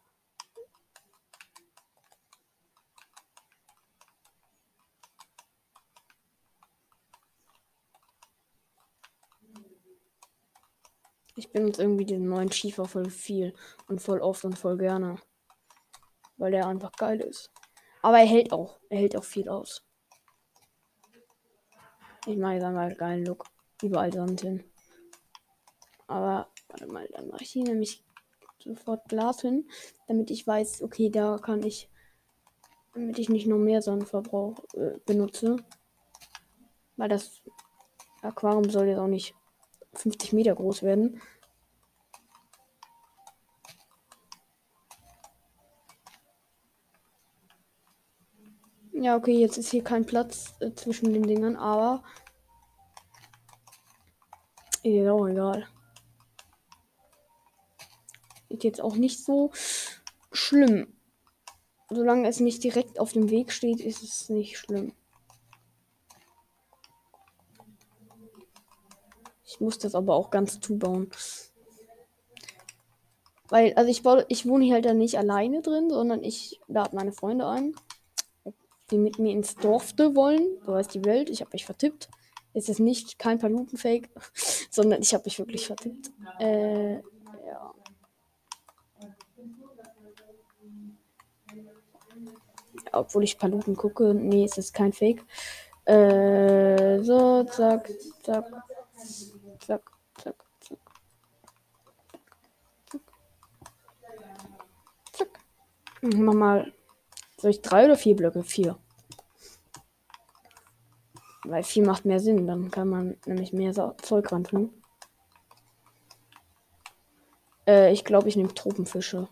Ich 11.35 11.51
benutze 11.51 11.81
irgendwie 11.81 12.05
den 12.05 12.27
neuen 12.27 12.51
Schiefer 12.51 12.85
voll 12.85 13.09
viel 13.09 13.55
und 13.87 13.99
voll 14.03 14.19
oft 14.19 14.45
und 14.45 14.59
voll 14.59 14.77
gerne. 14.77 15.15
Weil 16.37 16.51
der 16.51 16.67
einfach 16.67 16.91
geil 16.91 17.21
ist. 17.21 17.49
Aber 18.03 18.19
er 18.19 18.27
hält 18.27 18.53
auch. 18.53 18.79
Er 18.89 18.99
hält 18.99 19.15
auch 19.15 19.23
viel 19.23 19.49
aus. 19.49 19.83
Ich 22.27 22.37
mache 22.37 22.53
jetzt 22.53 22.63
einmal 22.63 22.93
geilen 22.95 23.25
Look. 23.25 23.45
Überall 23.81 24.13
Sand 24.13 24.41
hin. 24.41 24.63
Aber, 26.07 26.47
warte 26.69 26.87
mal, 26.87 27.07
dann 27.13 27.29
mache 27.29 27.43
ich 27.43 27.51
hier 27.51 27.63
nämlich 27.63 28.03
sofort 28.59 29.09
Glas 29.09 29.41
hin, 29.41 29.67
damit 30.07 30.29
ich 30.29 30.45
weiß, 30.45 30.83
okay, 30.83 31.09
da 31.09 31.37
kann 31.37 31.63
ich, 31.63 31.89
damit 32.93 33.17
ich 33.17 33.29
nicht 33.29 33.47
noch 33.47 33.57
mehr 33.57 33.81
Sandverbrauch 33.81 34.63
äh, 34.75 34.99
benutze. 35.05 35.55
Weil 36.95 37.09
das 37.09 37.41
Aquarium 38.21 38.69
soll 38.69 38.87
jetzt 38.87 38.99
auch 38.99 39.07
nicht 39.07 39.33
50 39.93 40.33
Meter 40.33 40.53
groß 40.53 40.83
werden. 40.83 41.21
Ja, 49.01 49.15
okay, 49.15 49.31
jetzt 49.31 49.57
ist 49.57 49.71
hier 49.71 49.83
kein 49.83 50.05
Platz 50.05 50.53
äh, 50.59 50.75
zwischen 50.75 51.11
den 51.11 51.23
Dingern, 51.23 51.55
aber. 51.55 52.03
Ist 54.83 55.07
auch 55.07 55.25
egal. 55.25 55.67
Ist 58.49 58.63
jetzt 58.63 58.79
auch 58.79 58.95
nicht 58.95 59.23
so 59.25 59.51
schlimm. 60.31 60.93
Solange 61.89 62.27
es 62.27 62.39
nicht 62.39 62.63
direkt 62.63 62.99
auf 62.99 63.13
dem 63.13 63.31
Weg 63.31 63.51
steht, 63.51 63.79
ist 63.79 64.03
es 64.03 64.29
nicht 64.29 64.59
schlimm. 64.59 64.93
Ich 69.43 69.59
muss 69.59 69.79
das 69.79 69.95
aber 69.95 70.13
auch 70.13 70.29
ganz 70.29 70.59
zubauen. 70.59 71.09
Weil, 73.49 73.73
also 73.73 73.89
ich, 73.89 74.03
baue, 74.03 74.27
ich 74.29 74.45
wohne 74.45 74.65
hier 74.65 74.75
halt 74.75 74.85
dann 74.85 74.99
nicht 74.99 75.17
alleine 75.17 75.63
drin, 75.63 75.89
sondern 75.89 76.23
ich 76.23 76.61
lade 76.67 76.95
meine 76.95 77.13
Freunde 77.13 77.47
ein, 77.47 77.75
die 78.91 78.97
mit 78.97 79.19
mir 79.19 79.31
ins 79.31 79.55
Dorf 79.55 79.93
wollen. 79.97 80.57
So 80.65 80.75
heißt 80.75 80.93
die 80.93 81.05
Welt. 81.05 81.29
Ich 81.29 81.41
habe 81.41 81.51
mich 81.53 81.65
vertippt. 81.65 82.09
Es 82.53 82.67
ist 82.67 82.79
nicht 82.79 83.17
kein 83.17 83.39
Palutenfake, 83.39 84.09
sondern 84.69 85.01
ich 85.01 85.13
habe 85.13 85.23
mich 85.25 85.39
wirklich 85.39 85.65
vertippt. 85.65 86.11
Äh, 86.39 86.95
ja. 86.95 87.73
Obwohl 92.91 93.23
ich 93.23 93.37
Paluten 93.37 93.75
gucke. 93.75 94.13
Nee, 94.13 94.45
es 94.45 94.57
ist 94.57 94.73
kein 94.73 94.91
Fake. 94.91 95.23
Äh, 95.85 97.01
so, 97.01 97.43
zack, 97.45 97.89
zack, 98.21 98.45
zack, 99.59 99.91
zack, 100.23 100.35
zack. 100.59 100.77
Zack. 105.13 105.39
Mach 106.01 106.33
mal. 106.33 106.73
Soll 107.37 107.51
ich 107.51 107.61
drei 107.61 107.85
oder 107.85 107.97
vier 107.97 108.15
Blöcke? 108.15 108.43
Vier. 108.43 108.77
Weil 111.43 111.63
vier 111.63 111.85
macht 111.85 112.05
mehr 112.05 112.19
Sinn. 112.19 112.47
Dann 112.47 112.71
kann 112.71 112.89
man 112.89 113.17
nämlich 113.25 113.53
mehr 113.53 113.73
Zeug 113.73 114.31
ran 114.31 114.43
tun. 114.43 114.73
Äh, 117.67 117.91
ich 117.91 118.03
glaube, 118.03 118.29
ich 118.29 118.35
nehme 118.35 118.53
Tropenfische 118.53 119.27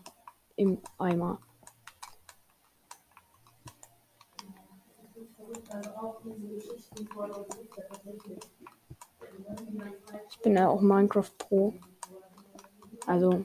im 0.56 0.78
Eimer. 0.98 1.40
Ich 10.30 10.38
bin 10.40 10.56
ja 10.56 10.68
auch 10.68 10.80
Minecraft 10.80 11.30
Pro. 11.38 11.74
Also, 13.06 13.44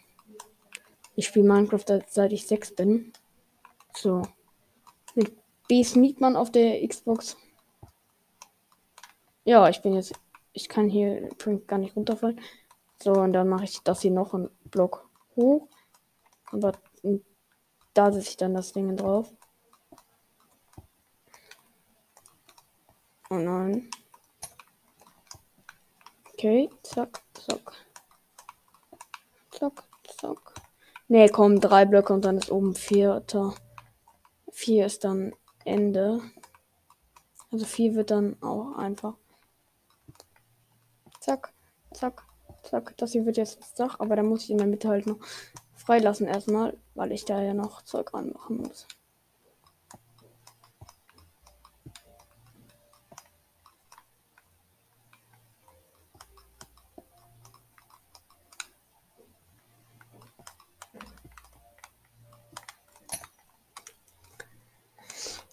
ich 1.15 1.27
spiele 1.27 1.48
Minecraft 1.48 2.01
seit 2.07 2.34
ich 2.34 2.48
sechs 2.48 2.74
bin. 2.74 3.13
So. 3.95 4.24
Mit 5.13 5.36
Beast 5.67 5.95
Meat 5.95 6.19
Man 6.19 6.36
auf 6.36 6.51
der 6.51 6.86
Xbox. 6.88 7.38
Ja, 9.45 9.69
ich 9.69 9.81
bin 9.81 9.93
jetzt. 9.93 10.13
Ich 10.53 10.67
kann 10.69 10.89
hier 10.89 11.29
gar 11.67 11.77
nicht 11.77 11.95
runterfallen. 11.95 12.41
So, 13.01 13.11
und 13.13 13.33
dann 13.33 13.47
mache 13.47 13.65
ich 13.65 13.81
das 13.83 14.01
hier 14.01 14.11
noch 14.11 14.33
einen 14.33 14.49
Block 14.65 15.07
hoch. 15.35 15.67
Aber 16.51 16.73
da 17.93 18.11
setze 18.11 18.29
ich 18.29 18.37
dann 18.37 18.55
das 18.55 18.73
Ding 18.73 18.97
drauf. 18.97 19.31
Oh 23.29 23.35
nein. 23.35 23.89
Okay, 26.33 26.69
zack, 26.83 27.21
zack. 27.33 27.73
Zack, 29.51 29.83
zack. 30.17 30.53
Ne, 31.07 31.29
kommen 31.29 31.61
drei 31.61 31.85
Blöcke 31.85 32.13
und 32.13 32.25
dann 32.25 32.37
ist 32.37 32.51
oben 32.51 32.74
vierter. 32.74 33.53
Vier 34.51 34.87
ist 34.87 35.03
dann 35.03 35.35
Ende. 35.65 36.22
Also 37.51 37.65
vier 37.65 37.93
wird 37.96 38.09
dann 38.11 38.41
auch 38.41 38.75
einfach. 38.77 39.15
Zack, 41.25 41.51
zack, 41.92 42.22
zack. 42.61 42.96
Das 42.98 43.14
hier 43.14 43.25
wird 43.25 43.38
jetzt 43.38 43.79
Dach, 43.79 44.00
aber 44.00 44.16
da 44.16 44.22
muss 44.22 44.44
ich 44.44 44.51
in 44.51 44.59
der 44.59 44.68
Mitte 44.68 44.90
halt 44.90 45.07
noch 45.07 45.18
freilassen 45.74 46.27
erstmal, 46.27 46.77
weil 46.94 47.11
ich 47.11 47.25
da 47.25 47.42
ja 47.42 47.55
noch 47.55 47.81
Zeug 47.81 48.14
ranmachen 48.14 48.57
muss. 48.57 48.85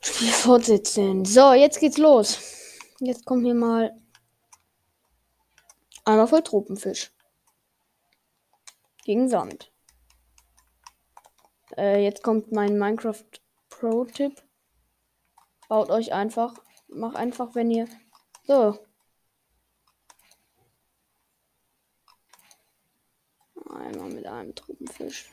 Spiel 0.02 0.32
fortsetzen. 0.32 1.24
So, 1.24 1.54
jetzt 1.54 1.80
geht's 1.80 1.96
los. 1.96 2.38
Jetzt 3.00 3.24
kommt 3.24 3.46
hier 3.46 3.54
mal 3.54 4.01
einmal 6.04 6.26
voll 6.28 6.42
Tropenfisch. 6.42 7.12
Gegen 9.04 9.28
Sand. 9.28 9.72
Äh, 11.76 12.04
jetzt 12.04 12.22
kommt 12.22 12.52
mein 12.52 12.78
Minecraft 12.78 13.24
Pro-Tipp. 13.70 14.42
Baut 15.68 15.90
euch 15.90 16.12
einfach. 16.12 16.54
Mach 16.88 17.14
einfach, 17.14 17.54
wenn 17.54 17.70
ihr. 17.70 17.88
So. 18.44 18.78
Einmal 23.70 24.10
mit 24.10 24.26
einem 24.26 24.54
Tropenfisch. 24.54 25.30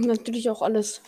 Natürlich 0.00 0.50
auch 0.50 0.62
alles 0.62 1.00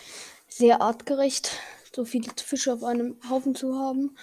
sehr 0.47 0.81
artgerecht, 0.81 1.51
so 1.95 2.05
viele 2.05 2.31
Fische 2.35 2.73
auf 2.73 2.83
einem 2.83 3.17
Haufen 3.29 3.55
zu 3.55 3.75
haben. 3.77 4.17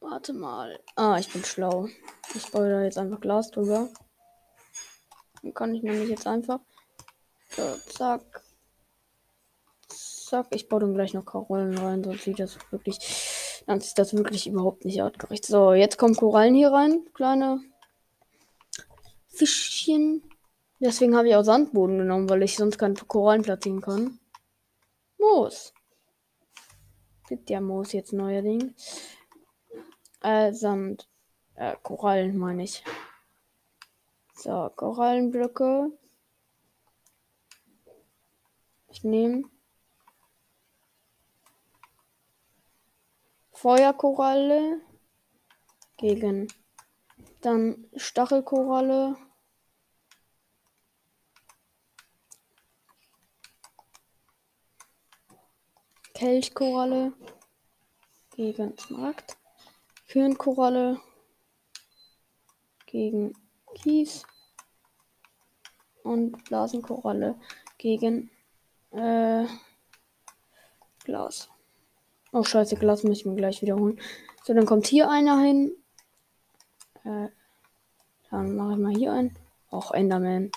Warte 0.00 0.32
mal. 0.32 0.80
Ah, 0.96 1.18
ich 1.18 1.32
bin 1.32 1.44
schlau. 1.44 1.88
Ich 2.34 2.50
baue 2.50 2.68
da 2.68 2.82
jetzt 2.82 2.98
einfach 2.98 3.20
Glas 3.20 3.50
drüber. 3.50 3.88
Dann 5.42 5.54
kann 5.54 5.74
ich 5.74 5.82
nämlich 5.82 6.08
jetzt 6.08 6.26
einfach. 6.26 6.60
So, 7.50 7.76
zack. 7.88 8.42
Zack. 9.88 10.48
Ich 10.50 10.68
baue 10.68 10.80
dann 10.80 10.94
gleich 10.94 11.14
noch 11.14 11.24
Korallen 11.24 11.78
rein, 11.78 12.04
sonst 12.04 12.24
sieht 12.24 12.40
das 12.40 12.58
wirklich. 12.70 12.98
Dann 13.66 13.78
ist 13.78 13.98
das 13.98 14.14
wirklich 14.14 14.46
überhaupt 14.46 14.84
nicht 14.84 15.02
artgerecht. 15.02 15.46
So, 15.46 15.74
jetzt 15.74 15.96
kommen 15.98 16.16
Korallen 16.16 16.54
hier 16.54 16.72
rein. 16.72 17.04
Kleine 17.14 17.60
Fischchen. 19.40 20.22
Deswegen 20.80 21.16
habe 21.16 21.28
ich 21.28 21.34
auch 21.34 21.42
Sandboden 21.42 21.96
genommen, 21.96 22.28
weil 22.28 22.42
ich 22.42 22.56
sonst 22.56 22.76
keine 22.76 22.94
Korallen 22.94 23.40
platzieren 23.40 23.80
kann. 23.80 24.20
Moos. 25.18 25.72
Gibt 27.26 27.48
ja 27.48 27.62
Moos 27.62 27.92
jetzt 27.92 28.12
neuerdings. 28.12 29.16
Äh, 30.22 30.52
Sand. 30.52 31.08
Äh, 31.54 31.74
Korallen 31.82 32.36
meine 32.36 32.64
ich. 32.64 32.84
So, 34.34 34.70
Korallenblöcke. 34.76 35.90
Ich 38.88 39.04
nehme 39.04 39.44
Feuerkoralle 43.52 44.80
gegen 45.96 46.48
dann 47.40 47.86
Stachelkoralle 47.96 49.16
Kelchkoralle 56.20 57.14
gegen 58.36 58.76
Smaragd, 58.76 59.38
Hirnkoralle 60.04 61.00
gegen 62.84 63.32
Kies 63.74 64.26
und 66.02 66.44
Blasenkoralle 66.44 67.36
gegen 67.78 68.30
äh, 68.90 69.46
Glas. 71.04 71.48
Oh 72.32 72.44
scheiße, 72.44 72.76
Glas 72.76 73.02
muss 73.02 73.20
ich 73.20 73.24
mir 73.24 73.36
gleich 73.36 73.62
wiederholen. 73.62 73.98
So, 74.44 74.52
dann 74.52 74.66
kommt 74.66 74.88
hier 74.88 75.08
einer 75.08 75.40
hin. 75.40 75.72
Äh, 77.02 77.28
dann 78.30 78.56
mache 78.56 78.72
ich 78.72 78.78
mal 78.78 78.94
hier 78.94 79.14
ein. 79.14 79.34
Auch 79.70 79.92
Enderman. 79.92 80.50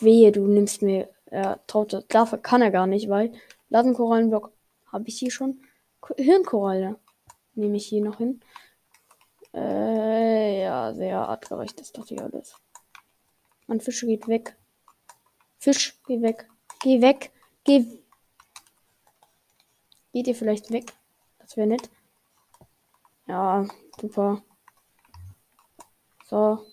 Wehe, 0.00 0.32
du 0.32 0.46
nimmst 0.46 0.80
mir. 0.80 1.10
Er 1.26 1.60
traut 1.66 1.92
das. 1.92 2.06
Dafür 2.08 2.38
kann 2.38 2.62
er 2.62 2.70
gar 2.70 2.86
nicht, 2.86 3.10
weil 3.10 3.34
Blasenkorallenblock 3.68 4.52
habe 4.92 5.08
ich 5.08 5.18
hier 5.18 5.30
schon. 5.30 5.62
Hirnkoralle 6.16 6.98
nehme 7.54 7.76
ich 7.76 7.86
hier 7.86 8.02
noch 8.02 8.18
hin. 8.18 8.40
Äh, 9.52 10.62
ja, 10.62 10.92
sehr 10.94 11.18
artgerecht 11.18 11.80
ist 11.80 11.96
doch 11.96 12.06
hier 12.06 12.22
alles. 12.22 12.54
Mein 13.66 13.80
Fisch 13.80 14.02
geht 14.02 14.28
weg. 14.28 14.56
Fisch, 15.58 15.98
geh 16.06 16.20
weg. 16.20 16.48
Geh 16.82 17.00
weg. 17.00 17.32
Geh. 17.64 17.84
Geht 20.12 20.28
ihr 20.28 20.34
vielleicht 20.34 20.70
weg? 20.70 20.92
Das 21.38 21.56
wäre 21.56 21.66
nett. 21.66 21.90
Ja, 23.26 23.66
super. 24.00 24.42
So. 26.26 26.64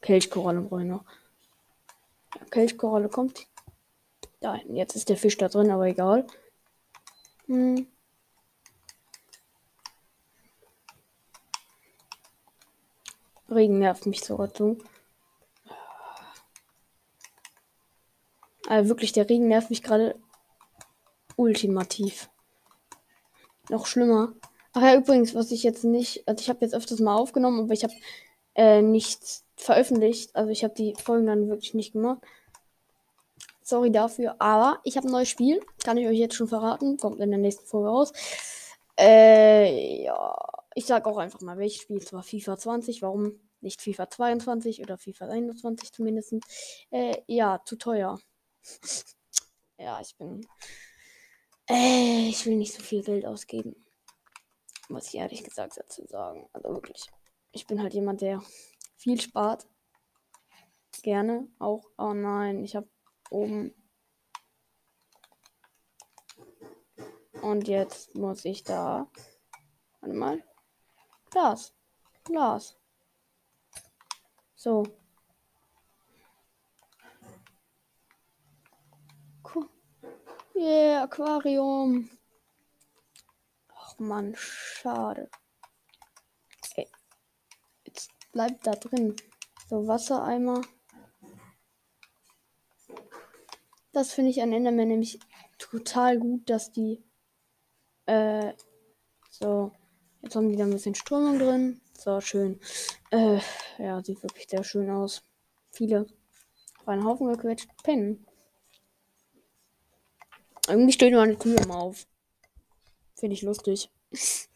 Kelchkoralle 0.00 0.62
brauche 0.62 0.82
ich 0.82 0.88
noch. 0.88 1.04
Kelchkoralle 2.50 3.08
kommt. 3.08 3.49
Da, 4.40 4.56
jetzt 4.68 4.96
ist 4.96 5.08
der 5.08 5.16
Fisch 5.16 5.36
da 5.36 5.48
drin, 5.48 5.70
aber 5.70 5.86
egal. 5.86 6.26
Hm. 7.46 7.86
Regen 13.50 13.78
nervt 13.78 14.06
mich 14.06 14.24
sogar 14.24 14.52
zu. 14.54 14.78
Also 18.68 18.88
wirklich, 18.88 19.12
der 19.12 19.28
Regen 19.28 19.48
nervt 19.48 19.70
mich 19.70 19.82
gerade 19.82 20.18
ultimativ. 21.36 22.30
Noch 23.68 23.86
schlimmer. 23.86 24.32
Ach 24.72 24.82
ja, 24.82 24.96
übrigens, 24.96 25.34
was 25.34 25.50
ich 25.50 25.64
jetzt 25.64 25.84
nicht, 25.84 26.26
also 26.28 26.40
ich 26.40 26.48
habe 26.48 26.60
jetzt 26.60 26.74
öfters 26.74 27.00
mal 27.00 27.16
aufgenommen, 27.16 27.60
aber 27.64 27.72
ich 27.72 27.82
habe 27.82 27.94
äh, 28.54 28.80
nichts 28.80 29.44
veröffentlicht. 29.56 30.36
Also 30.36 30.50
ich 30.50 30.62
habe 30.62 30.74
die 30.74 30.94
Folgen 30.94 31.26
dann 31.26 31.48
wirklich 31.48 31.74
nicht 31.74 31.92
gemacht. 31.92 32.22
Sorry 33.62 33.90
dafür, 33.90 34.36
aber 34.40 34.80
ich 34.84 34.96
habe 34.96 35.06
ein 35.06 35.12
neues 35.12 35.28
Spiel. 35.28 35.60
Kann 35.84 35.96
ich 35.96 36.06
euch 36.06 36.18
jetzt 36.18 36.34
schon 36.34 36.48
verraten. 36.48 36.96
Kommt 36.96 37.20
in 37.20 37.30
der 37.30 37.38
nächsten 37.38 37.66
Folge 37.66 37.88
raus. 37.88 38.12
Äh, 38.98 40.02
ja. 40.04 40.36
Ich 40.74 40.86
sag 40.86 41.06
auch 41.06 41.18
einfach 41.18 41.40
mal, 41.40 41.58
welches 41.58 41.82
Spiel. 41.82 42.00
Zwar 42.00 42.22
FIFA 42.22 42.56
20. 42.56 43.02
Warum 43.02 43.40
nicht 43.60 43.82
FIFA 43.82 44.08
22 44.08 44.80
oder 44.82 44.98
FIFA 44.98 45.26
21 45.28 45.92
zumindest? 45.92 46.34
Äh, 46.90 47.16
ja, 47.26 47.60
zu 47.64 47.76
teuer. 47.76 48.18
ja, 49.78 50.00
ich 50.00 50.16
bin. 50.16 50.46
Äh, 51.68 52.28
ich 52.28 52.44
will 52.46 52.56
nicht 52.56 52.74
so 52.74 52.82
viel 52.82 53.02
Geld 53.02 53.26
ausgeben. 53.26 53.76
Muss 54.88 55.08
ich 55.08 55.16
ehrlich 55.16 55.44
gesagt 55.44 55.76
dazu 55.76 56.04
sagen. 56.06 56.48
Also 56.52 56.70
wirklich. 56.70 57.06
Ich 57.52 57.66
bin 57.66 57.80
halt 57.82 57.94
jemand, 57.94 58.22
der 58.22 58.42
viel 58.96 59.20
spart. 59.20 59.66
Gerne 61.02 61.48
auch. 61.58 61.84
Oh 61.96 62.12
nein, 62.12 62.64
ich 62.64 62.74
habe 62.74 62.88
oben. 63.30 63.74
Und 67.42 67.68
jetzt 67.68 68.14
muss 68.14 68.44
ich 68.44 68.64
da. 68.64 69.10
Warte 70.00 70.14
mal. 70.14 70.44
Glas. 71.30 71.72
Glas. 72.24 72.76
So. 74.54 74.82
Cool. 79.42 79.68
Yeah, 80.54 81.04
Aquarium. 81.04 82.10
Ach 83.74 83.98
man, 83.98 84.34
schade. 84.36 85.30
Ey. 86.76 86.90
Jetzt 87.84 88.10
bleibt 88.32 88.66
da 88.66 88.72
drin. 88.72 89.16
So, 89.68 89.86
Wassereimer. 89.86 90.60
Das 93.92 94.12
finde 94.12 94.30
ich 94.30 94.42
an 94.42 94.52
Enderman 94.52 94.88
nämlich 94.88 95.18
total 95.58 96.18
gut, 96.18 96.48
dass 96.48 96.70
die. 96.70 97.02
Äh, 98.06 98.52
so. 99.30 99.72
Jetzt 100.22 100.36
haben 100.36 100.50
die 100.50 100.56
da 100.56 100.64
ein 100.64 100.70
bisschen 100.70 100.94
Strömung 100.94 101.38
drin. 101.38 101.80
So, 101.98 102.20
schön. 102.20 102.60
Äh, 103.10 103.40
ja, 103.78 104.02
sieht 104.04 104.22
wirklich 104.22 104.48
sehr 104.48 104.64
schön 104.64 104.90
aus. 104.90 105.22
Viele 105.70 106.06
auf 106.78 106.88
einen 106.88 107.04
Haufen 107.04 107.28
gequetscht. 107.28 107.68
Pennen. 107.82 108.26
Irgendwie 110.68 110.92
steht 110.92 111.12
nur 111.12 111.22
eine 111.22 111.38
Tür 111.38 111.60
immer 111.60 111.76
auf. 111.78 112.06
Finde 113.18 113.34
ich 113.34 113.42
lustig. 113.42 113.90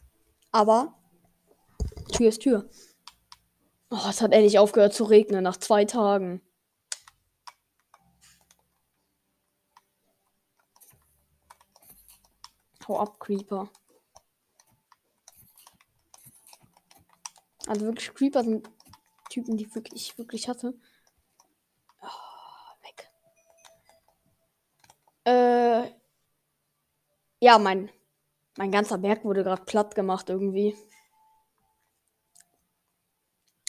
Aber 0.53 0.95
Tür 2.13 2.29
ist 2.29 2.43
Tür. 2.43 2.69
Oh, 3.91 4.09
es 4.09 4.21
hat 4.21 4.33
endlich 4.33 4.59
aufgehört 4.59 4.95
zu 4.95 5.05
regnen 5.05 5.43
nach 5.43 5.57
zwei 5.57 5.85
Tagen. 5.85 6.41
Hau 12.87 12.99
ab, 12.99 13.19
Creeper. 13.19 13.71
Also 17.67 17.87
wirklich, 17.87 18.13
Creeper 18.15 18.45
sind 18.45 18.69
Typen, 19.31 19.57
die 19.57 19.69
ich 19.95 20.19
wirklich 20.19 20.49
hatte. 20.49 20.75
Oh, 22.03 22.07
weg. 22.83 23.11
Äh. 25.25 25.91
Ja, 27.41 27.59
mein, 27.59 27.91
mein 28.57 28.71
ganzer 28.71 28.99
Berg 28.99 29.25
wurde 29.25 29.45
gerade 29.45 29.65
platt 29.65 29.95
gemacht 29.95 30.29
irgendwie. 30.29 30.77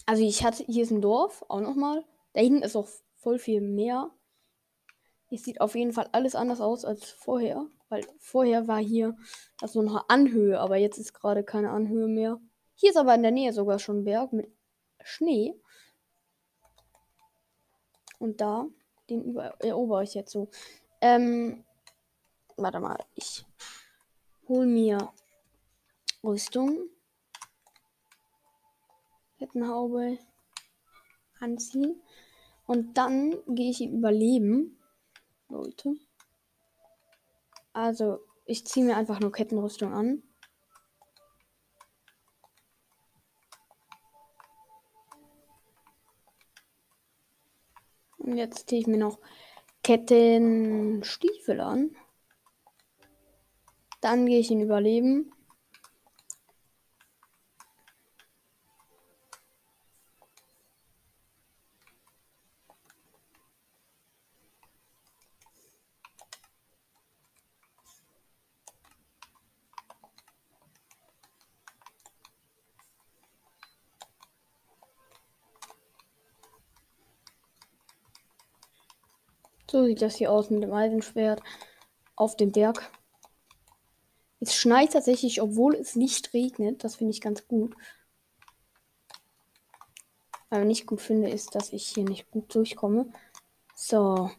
Also 0.05 0.23
ich 0.23 0.43
hatte, 0.43 0.63
hier 0.65 0.83
ist 0.83 0.91
ein 0.91 1.01
Dorf, 1.01 1.43
auch 1.47 1.61
nochmal. 1.61 2.05
Da 2.33 2.41
hinten 2.41 2.63
ist 2.63 2.75
auch 2.75 2.87
voll 3.15 3.39
viel 3.39 3.61
Meer. 3.61 4.11
Es 5.31 5.43
sieht 5.43 5.61
auf 5.61 5.73
jeden 5.75 5.93
Fall 5.93 6.07
alles 6.11 6.35
anders 6.35 6.61
aus 6.61 6.85
als 6.85 7.09
vorher. 7.09 7.65
Weil 7.89 8.05
vorher 8.19 8.67
war 8.67 8.79
hier 8.79 9.15
also 9.61 9.81
noch 9.81 10.09
Anhöhe, 10.09 10.59
aber 10.59 10.77
jetzt 10.77 10.97
ist 10.97 11.13
gerade 11.13 11.43
keine 11.43 11.71
Anhöhe 11.71 12.07
mehr. 12.07 12.39
Hier 12.75 12.89
ist 12.89 12.97
aber 12.97 13.15
in 13.15 13.21
der 13.21 13.31
Nähe 13.31 13.53
sogar 13.53 13.79
schon 13.79 13.99
ein 13.99 14.03
Berg 14.03 14.33
mit 14.33 14.51
Schnee. 15.03 15.55
Und 18.19 18.41
da, 18.41 18.65
den 19.09 19.35
erober 19.59 20.01
ich 20.01 20.13
jetzt 20.13 20.31
so. 20.31 20.49
Ähm, 21.01 21.63
warte 22.57 22.79
mal, 22.79 22.97
ich 23.13 23.45
hol 24.47 24.65
mir 24.65 25.13
Rüstung. 26.23 26.89
Kettenhaube 29.37 30.17
anziehen. 31.39 32.01
Und 32.65 32.97
dann 32.97 33.35
gehe 33.47 33.69
ich 33.69 33.81
in 33.81 33.97
Überleben. 33.97 34.79
Leute. 35.49 35.95
Also, 37.75 38.19
ich 38.45 38.65
ziehe 38.65 38.85
mir 38.85 38.95
einfach 38.95 39.19
nur 39.19 39.33
Kettenrüstung 39.33 39.93
an. 39.93 40.23
Und 48.17 48.37
jetzt 48.37 48.69
ziehe 48.69 48.79
ich 48.79 48.87
mir 48.87 48.97
noch 48.97 49.19
Kettenstiefel 49.83 51.59
an. 51.59 51.93
Dann 53.99 54.25
gehe 54.25 54.39
ich 54.39 54.51
in 54.51 54.61
Überleben. 54.61 55.34
So 79.69 79.85
sieht 79.85 80.01
das 80.01 80.15
hier 80.15 80.31
aus 80.31 80.49
mit 80.49 80.63
dem 80.63 80.73
Eisenschwert 80.73 81.41
auf 82.15 82.35
dem 82.35 82.51
Berg. 82.51 82.91
Es 84.39 84.55
schneit 84.55 84.93
tatsächlich, 84.93 85.41
obwohl 85.41 85.75
es 85.75 85.95
nicht 85.95 86.33
regnet. 86.33 86.83
Das 86.83 86.95
finde 86.95 87.11
ich 87.11 87.21
ganz 87.21 87.47
gut. 87.47 87.75
Ich 90.51 90.59
nicht 90.59 90.85
gut 90.85 91.01
finde, 91.01 91.29
ist, 91.29 91.55
dass 91.55 91.73
ich 91.73 91.87
hier 91.87 92.03
nicht 92.03 92.29
gut 92.31 92.53
durchkomme. 92.53 93.11
So. 93.75 94.29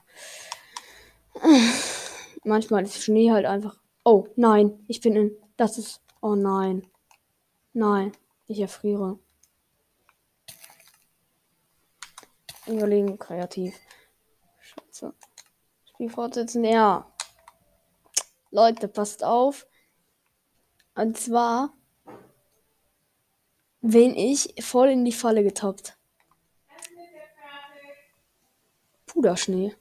Manchmal 2.44 2.84
ist 2.84 3.02
Schnee 3.02 3.32
halt 3.32 3.44
einfach. 3.44 3.78
Oh, 4.04 4.28
nein, 4.36 4.84
ich 4.86 5.00
bin 5.00 5.16
in. 5.16 5.36
Das 5.56 5.78
ist. 5.78 6.00
Oh 6.22 6.34
nein. 6.34 6.86
Nein, 7.72 8.12
ich 8.46 8.60
erfriere. 8.60 9.18
Überlegen 12.66 13.18
kreativ. 13.18 13.74
Scheiße. 14.96 15.14
Spiel 15.84 16.08
fortsetzen, 16.08 16.64
ja. 16.64 17.10
Leute, 18.50 18.88
passt 18.88 19.22
auf. 19.22 19.66
Und 20.94 21.18
zwar 21.18 21.74
bin 23.82 24.16
ich 24.16 24.54
voll 24.64 24.88
in 24.88 25.04
die 25.04 25.12
Falle 25.12 25.42
getappt. 25.42 25.96
Puderschnee. 29.06 29.74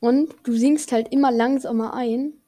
Und 0.00 0.34
du 0.44 0.52
sinkst 0.52 0.92
halt 0.92 1.12
immer 1.12 1.30
langsamer 1.30 1.94
ein. 1.94 2.40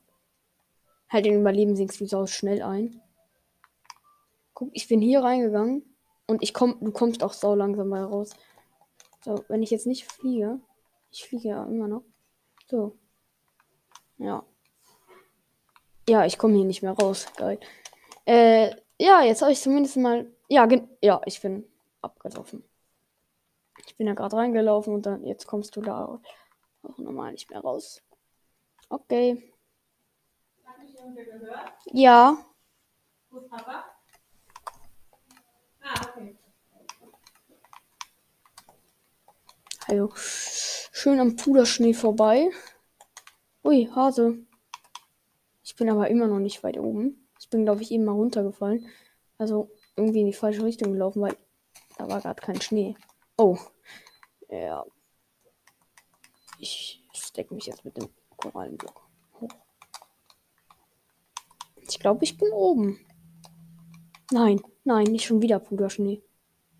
Halt 1.08 1.26
in 1.26 1.40
Überleben 1.40 1.76
sinkst 1.76 2.00
du 2.00 2.06
so 2.06 2.26
schnell 2.26 2.62
ein. 2.62 3.00
Guck, 4.54 4.70
ich 4.72 4.88
bin 4.88 5.00
hier 5.00 5.22
reingegangen 5.22 5.82
und 6.26 6.42
ich 6.42 6.52
komm, 6.52 6.78
du 6.80 6.92
kommst 6.92 7.22
auch 7.22 7.32
sau 7.32 7.54
langsam 7.54 7.88
mal 7.88 8.04
raus. 8.04 8.30
So, 9.24 9.44
wenn 9.48 9.62
ich 9.62 9.70
jetzt 9.70 9.86
nicht 9.86 10.04
fliege, 10.04 10.60
ich 11.10 11.24
fliege 11.24 11.48
ja 11.48 11.64
immer 11.64 11.88
noch. 11.88 12.04
So. 12.68 12.96
Ja. 14.18 14.44
Ja, 16.08 16.24
ich 16.24 16.38
komme 16.38 16.54
hier 16.54 16.64
nicht 16.64 16.82
mehr 16.82 16.92
raus. 16.92 17.26
Geil. 17.36 17.60
Äh, 18.24 18.74
ja, 18.98 19.22
jetzt 19.22 19.42
habe 19.42 19.52
ich 19.52 19.60
zumindest 19.60 19.96
mal. 19.96 20.30
Ja, 20.48 20.66
ja, 21.02 21.20
ich 21.26 21.40
bin 21.40 21.70
abgelaufen. 22.00 22.64
Ich 23.86 23.96
bin 23.96 24.06
ja 24.06 24.14
gerade 24.14 24.36
reingelaufen 24.36 24.94
und 24.94 25.06
dann 25.06 25.24
jetzt 25.24 25.46
kommst 25.46 25.76
du 25.76 25.80
da 25.80 26.04
auch 26.04 26.98
normal 26.98 27.32
nicht 27.32 27.50
mehr 27.50 27.60
raus. 27.60 28.02
Okay. 28.88 29.52
Ja. 31.92 32.38
Wo 33.30 33.38
ist 33.38 33.50
Papa? 33.50 33.84
Ah, 35.82 36.00
okay. 36.08 36.37
Hallo. 39.90 40.12
Schön 40.14 41.18
am 41.18 41.36
Puderschnee 41.36 41.94
vorbei. 41.94 42.50
Ui, 43.64 43.88
Hase. 43.94 44.36
Ich 45.64 45.76
bin 45.76 45.88
aber 45.88 46.10
immer 46.10 46.26
noch 46.26 46.40
nicht 46.40 46.62
weit 46.62 46.76
oben. 46.76 47.26
Ich 47.40 47.48
bin, 47.48 47.64
glaube 47.64 47.80
ich, 47.80 47.90
eben 47.90 48.04
mal 48.04 48.12
runtergefallen. 48.12 48.86
Also 49.38 49.70
irgendwie 49.96 50.20
in 50.20 50.26
die 50.26 50.34
falsche 50.34 50.62
Richtung 50.62 50.92
gelaufen, 50.92 51.22
weil 51.22 51.38
da 51.96 52.06
war 52.06 52.20
gerade 52.20 52.42
kein 52.42 52.60
Schnee. 52.60 52.96
Oh. 53.38 53.56
Ja. 54.50 54.84
Ich 56.58 57.02
stecke 57.14 57.54
mich 57.54 57.64
jetzt 57.64 57.86
mit 57.86 57.96
dem 57.96 58.10
Korallenblock 58.36 59.08
hoch. 59.40 59.48
Ich 61.76 61.98
glaube, 61.98 62.24
ich 62.24 62.36
bin 62.36 62.52
oben. 62.52 63.00
Nein, 64.32 64.60
nein, 64.84 65.04
nicht 65.04 65.24
schon 65.24 65.40
wieder 65.40 65.58
Puderschnee. 65.58 66.22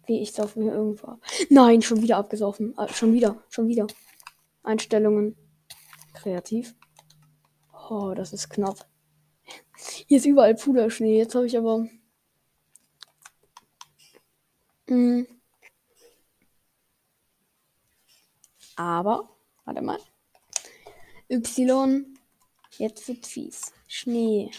Wie 0.09 0.23
ich 0.23 0.33
sauf 0.33 0.57
mir 0.57 0.73
irgendwo 0.73 1.07
ab. 1.07 1.21
Nein, 1.51 1.83
schon 1.83 2.01
wieder 2.01 2.16
abgesoffen. 2.16 2.73
Ah, 2.79 2.88
schon 2.88 3.12
wieder, 3.12 3.44
schon 3.51 3.68
wieder. 3.68 3.87
Einstellungen. 4.62 5.37
Kreativ. 6.14 6.75
Oh, 7.90 8.14
das 8.14 8.33
ist 8.33 8.49
knapp. 8.49 8.88
Hier 10.07 10.16
ist 10.16 10.25
überall 10.25 10.55
Puderschnee. 10.55 11.18
Jetzt 11.18 11.35
habe 11.35 11.44
ich 11.44 11.59
aber. 11.59 11.87
Hm. 14.87 15.27
Aber, 18.77 19.29
warte 19.66 19.83
mal. 19.83 19.99
Y. 21.29 22.16
Jetzt 22.79 23.07
wird 23.09 23.27
fies. 23.27 23.75
Schnee. 23.87 24.51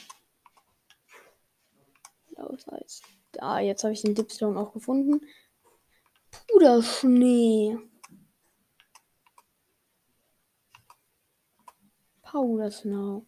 Das 2.36 2.68
heißt. 2.68 3.19
Ah, 3.38 3.60
jetzt 3.60 3.84
habe 3.84 3.94
ich 3.94 4.02
den 4.02 4.16
Dipstone 4.16 4.60
auch 4.60 4.74
gefunden. 4.74 5.22
Puderschnee. 6.48 7.78
Powder 12.24 12.72
Snow. 12.72 13.26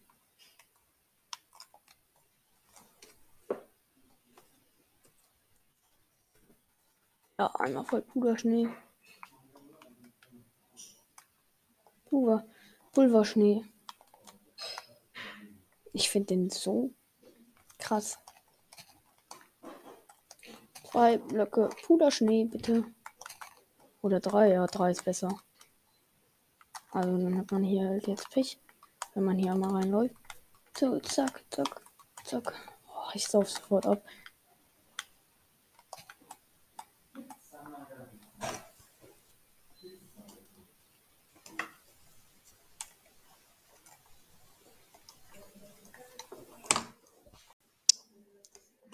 Ja, 7.38 7.46
einmal 7.56 7.84
voll 7.84 8.02
Puderschnee. 8.02 8.68
Pulver, 12.04 12.46
Pulverschnee. 12.92 13.64
Ich 15.92 16.10
finde 16.10 16.26
den 16.26 16.50
so 16.50 16.94
krass. 17.78 18.21
Zwei 20.92 21.16
Blöcke 21.16 21.70
Puderschnee, 21.86 22.44
bitte. 22.44 22.84
Oder 24.02 24.20
drei, 24.20 24.50
ja, 24.50 24.66
drei 24.66 24.90
ist 24.90 25.04
besser. 25.04 25.40
Also 26.90 27.16
dann 27.16 27.38
hat 27.38 27.50
man 27.50 27.64
hier 27.64 27.88
halt 27.88 28.06
jetzt 28.06 28.30
Pech 28.30 28.58
wenn 29.14 29.24
man 29.24 29.38
hier 29.38 29.54
mal 29.54 29.70
reinläuft. 29.70 30.14
So, 30.76 30.98
zack, 31.00 31.44
zack, 31.50 31.82
zack. 32.24 32.54
Oh, 32.86 33.10
ich 33.14 33.26
sauf 33.26 33.50
sofort 33.50 33.86
ab. 33.86 34.04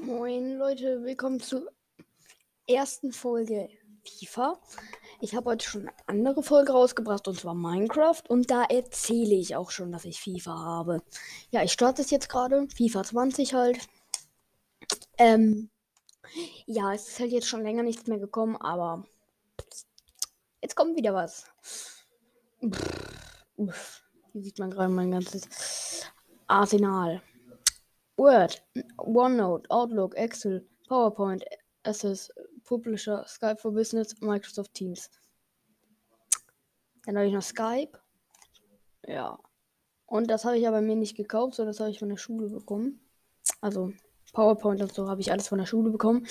Moin 0.00 0.56
Leute, 0.56 1.02
willkommen 1.02 1.38
zur 1.38 1.70
ersten 2.68 3.12
Folge 3.12 3.68
FIFA. 4.07 4.61
Ich 5.20 5.35
habe 5.35 5.50
heute 5.50 5.64
schon 5.64 5.88
eine 5.88 5.92
andere 6.07 6.42
Folge 6.42 6.72
rausgebracht 6.72 7.26
und 7.26 7.40
zwar 7.40 7.54
Minecraft 7.54 8.22
und 8.28 8.50
da 8.50 8.64
erzähle 8.64 9.35
ich 9.35 9.57
auch 9.57 9.70
schon, 9.70 9.90
dass 9.90 10.04
ich 10.04 10.20
FIFA 10.20 10.59
habe. 10.59 11.02
Ja, 11.50 11.62
ich 11.62 11.72
starte 11.72 12.02
es 12.02 12.11
jetzt 12.11 12.28
gerade, 12.28 12.68
FIFA 12.76 13.04
20 13.04 13.54
halt. 13.54 13.88
Ähm, 15.18 15.70
ja, 16.66 16.92
es 16.94 17.09
ist 17.09 17.20
halt 17.20 17.33
jetzt 17.33 17.48
schon 17.48 17.62
länger 17.62 17.83
nichts 17.83 18.07
mehr 18.07 18.18
gekommen, 18.18 18.57
aber 18.57 19.04
jetzt 20.62 20.76
kommt 20.76 20.96
wieder 20.96 21.14
was. 21.14 21.46
Hier 22.61 24.42
sieht 24.42 24.59
man 24.59 24.70
gerade 24.70 24.92
mein 24.92 25.11
ganzes 25.11 25.48
Arsenal. 26.46 27.22
Word, 28.16 28.62
OneNote, 28.96 29.70
Outlook, 29.70 30.16
Excel, 30.16 30.66
PowerPoint, 30.88 31.44
Access, 31.85 32.33
Publisher, 32.68 33.24
Skype 33.26 33.57
for 33.57 33.72
Business, 33.72 34.20
Microsoft 34.20 34.74
Teams. 34.74 35.11
Dann 37.07 37.16
habe 37.16 37.26
ich 37.26 37.33
noch 37.33 37.40
Skype. 37.40 37.98
Ja. 39.07 39.38
Und 40.04 40.31
das 40.31 40.44
habe 40.44 40.59
ich 40.59 40.68
aber 40.68 40.83
mir 40.83 40.96
nicht 40.96 41.16
gekauft, 41.16 41.54
sondern 41.54 41.72
das 41.72 41.81
habe 41.81 41.90
ich 41.90 41.98
von 41.98 42.11
der 42.11 42.18
Schule 42.18 42.50
bekommen. 42.50 43.00
Also 43.62 43.92
PowerPoint 44.35 44.83
und 44.83 44.92
so 44.92 45.09
habe 45.09 45.22
ich 45.22 45.33
alles 45.33 45.48
von 45.48 45.59
der 45.59 45.64
Schule 45.64 45.90
bekommen. 45.90 46.26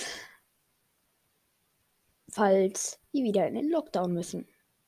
Falls 2.29 2.99
die 3.13 3.23
wieder 3.23 3.47
in 3.47 3.55
den 3.55 3.69
Lockdown 3.71 4.13
müssen. 4.13 4.47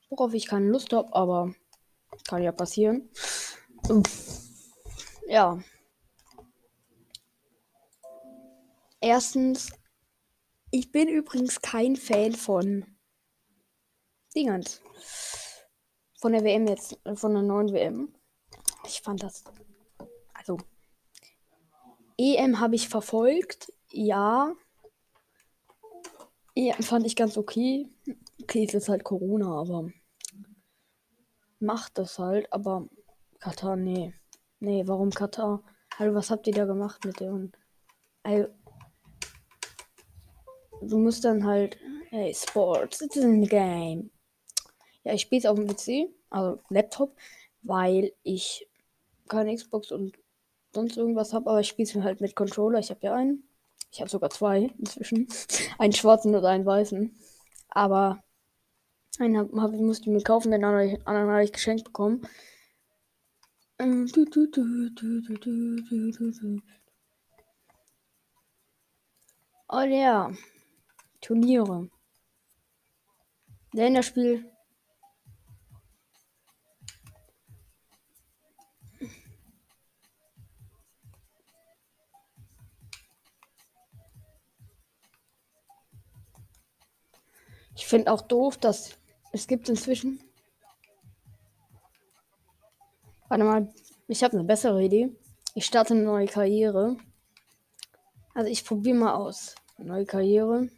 Worauf 0.09 0.35
ich 0.35 0.47
keine 0.47 0.69
Lust 0.69 0.93
habe, 0.93 1.11
aber 1.15 1.55
kann 2.27 2.43
ja 2.43 2.51
passieren. 2.51 3.09
Ja. 5.27 5.59
Erstens 9.01 9.71
ich 10.71 10.91
bin 10.91 11.07
übrigens 11.07 11.61
kein 11.61 11.95
Fan 11.95 12.33
von 12.33 12.85
Dingens. 14.35 14.81
Von 16.19 16.33
der 16.33 16.43
WM 16.43 16.67
jetzt, 16.67 16.97
äh, 17.05 17.15
von 17.15 17.33
der 17.33 17.43
neuen 17.43 17.71
WM. 17.73 18.13
Ich 18.85 19.01
fand 19.01 19.23
das. 19.23 19.43
Also. 20.33 20.57
EM 22.17 22.59
habe 22.59 22.75
ich 22.75 22.89
verfolgt. 22.89 23.71
Ja. 23.91 24.53
EM 26.55 26.83
fand 26.83 27.05
ich 27.05 27.15
ganz 27.15 27.37
okay. 27.37 27.87
Okay, 28.43 28.65
es 28.65 28.73
ist 28.73 28.89
halt 28.89 29.03
Corona, 29.03 29.59
aber. 29.59 29.91
Macht 31.59 31.97
das 31.97 32.19
halt, 32.19 32.51
aber. 32.51 32.87
Katar, 33.39 33.75
nee. 33.77 34.13
Nee, 34.59 34.83
warum 34.85 35.11
Katar? 35.11 35.63
Also, 35.97 36.13
was 36.13 36.29
habt 36.29 36.45
ihr 36.47 36.53
da 36.53 36.65
gemacht 36.65 37.05
mit 37.05 37.19
dem? 37.21 37.53
Also, 38.23 38.49
du 40.81 40.97
musst 40.97 41.25
dann 41.25 41.45
halt, 41.45 41.77
hey, 42.09 42.33
Sports, 42.33 43.01
it's 43.01 43.15
in 43.15 43.41
the 43.43 43.49
game. 43.49 44.11
Ja, 45.03 45.13
ich 45.13 45.21
spiele 45.21 45.39
es 45.39 45.45
auf 45.45 45.57
dem 45.57 45.67
PC, 45.67 46.09
also 46.29 46.61
Laptop, 46.69 47.15
weil 47.61 48.13
ich 48.23 48.67
keine 49.27 49.55
Xbox 49.55 49.91
und 49.91 50.17
sonst 50.73 50.97
irgendwas 50.97 51.33
habe, 51.33 51.49
aber 51.49 51.59
ich 51.61 51.67
spiele 51.67 51.87
es 51.87 51.95
halt 51.95 52.21
mit 52.21 52.35
Controller. 52.35 52.79
Ich 52.79 52.89
habe 52.89 52.99
ja 53.03 53.15
einen. 53.15 53.43
Ich 53.91 53.99
habe 54.01 54.09
sogar 54.09 54.29
zwei 54.29 54.71
inzwischen. 54.77 55.27
einen 55.79 55.93
schwarzen 55.93 56.35
und 56.35 56.45
einen 56.45 56.65
weißen. 56.65 57.15
Aber 57.69 58.23
einen 59.19 59.37
hab, 59.37 59.51
hab, 59.53 59.71
musste 59.71 60.09
ich 60.09 60.15
mir 60.15 60.21
kaufen, 60.21 60.51
den 60.51 60.63
anderen, 60.63 61.05
anderen 61.05 61.29
habe 61.29 61.43
ich 61.43 61.51
geschenkt 61.51 61.85
bekommen. 61.85 62.21
Oh 69.69 69.81
ja. 69.81 70.31
Turniere. 71.21 71.89
Länderspiel. 73.73 74.51
Ich 87.75 87.87
finde 87.87 88.11
auch 88.11 88.21
doof, 88.21 88.57
dass 88.57 88.97
es 89.31 89.47
gibt 89.47 89.69
inzwischen. 89.69 90.21
Warte 93.29 93.43
mal, 93.43 93.73
ich 94.07 94.23
habe 94.23 94.33
eine 94.33 94.43
bessere 94.43 94.83
Idee. 94.83 95.15
Ich 95.53 95.65
starte 95.65 95.93
eine 95.93 96.03
neue 96.03 96.27
Karriere. 96.27 96.97
Also 98.33 98.49
ich 98.49 98.65
probiere 98.65 98.97
mal 98.97 99.13
aus. 99.13 99.55
Neue 99.77 100.05
Karriere. 100.05 100.69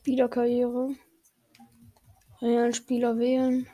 Spielerkarriere. 0.00 0.94
Realen 2.40 2.72
Spieler 2.72 3.18
wählen. 3.18 3.66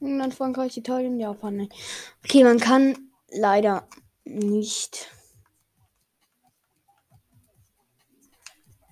England, 0.00 0.34
Frankreich, 0.34 0.76
Italien, 0.76 1.18
Japan. 1.18 1.56
Nee. 1.56 1.68
Okay, 2.24 2.44
man 2.44 2.60
kann 2.60 3.10
leider 3.28 3.88
nicht. 4.24 5.10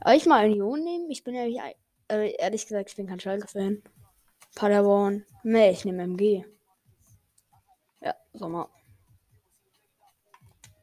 Soll 0.04 0.14
ich 0.14 0.26
mal 0.26 0.46
Union 0.46 0.83
nehmen? 0.83 1.09
Ich 1.09 1.22
bin 1.22 1.37
ehrlich, 1.37 1.61
äh, 2.09 2.33
ehrlich 2.33 2.66
gesagt, 2.66 2.90
ich 2.90 2.96
bin 2.96 3.06
kein 3.06 3.20
Schalke-Fan. 3.20 3.80
Paderborn. 4.56 5.24
Nee, 5.44 5.70
ich 5.70 5.85
nehme 5.85 6.02
MG. 6.02 6.44
Ja, 8.00 8.16
Sommer. 8.33 8.68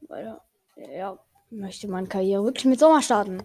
Weiter. 0.08 0.45
Ja, 0.78 1.19
möchte 1.50 1.89
meine 1.89 2.08
Karriere 2.08 2.45
wirklich 2.45 2.65
mit 2.65 2.80
Sommer 2.80 3.02
starten. 3.02 3.43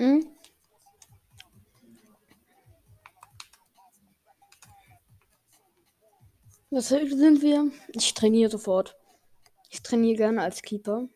Hm? 0.00 0.26
Was 6.70 6.88
sind 6.88 7.42
wir? 7.42 7.70
Ich 7.92 8.14
trainiere 8.14 8.50
sofort. 8.50 8.96
Ich 9.68 9.82
trainiere 9.82 10.16
gerne 10.16 10.40
als 10.40 10.62
Keeper. 10.62 11.06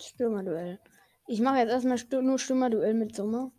Stürmerduell. 0.00 0.80
Ich 1.26 1.40
mache 1.40 1.58
jetzt 1.58 1.68
erstmal 1.68 1.98
Stür 1.98 2.22
nur 2.22 2.38
Stürmerduell 2.38 2.94
mit 2.94 3.14
Sommer. 3.14 3.52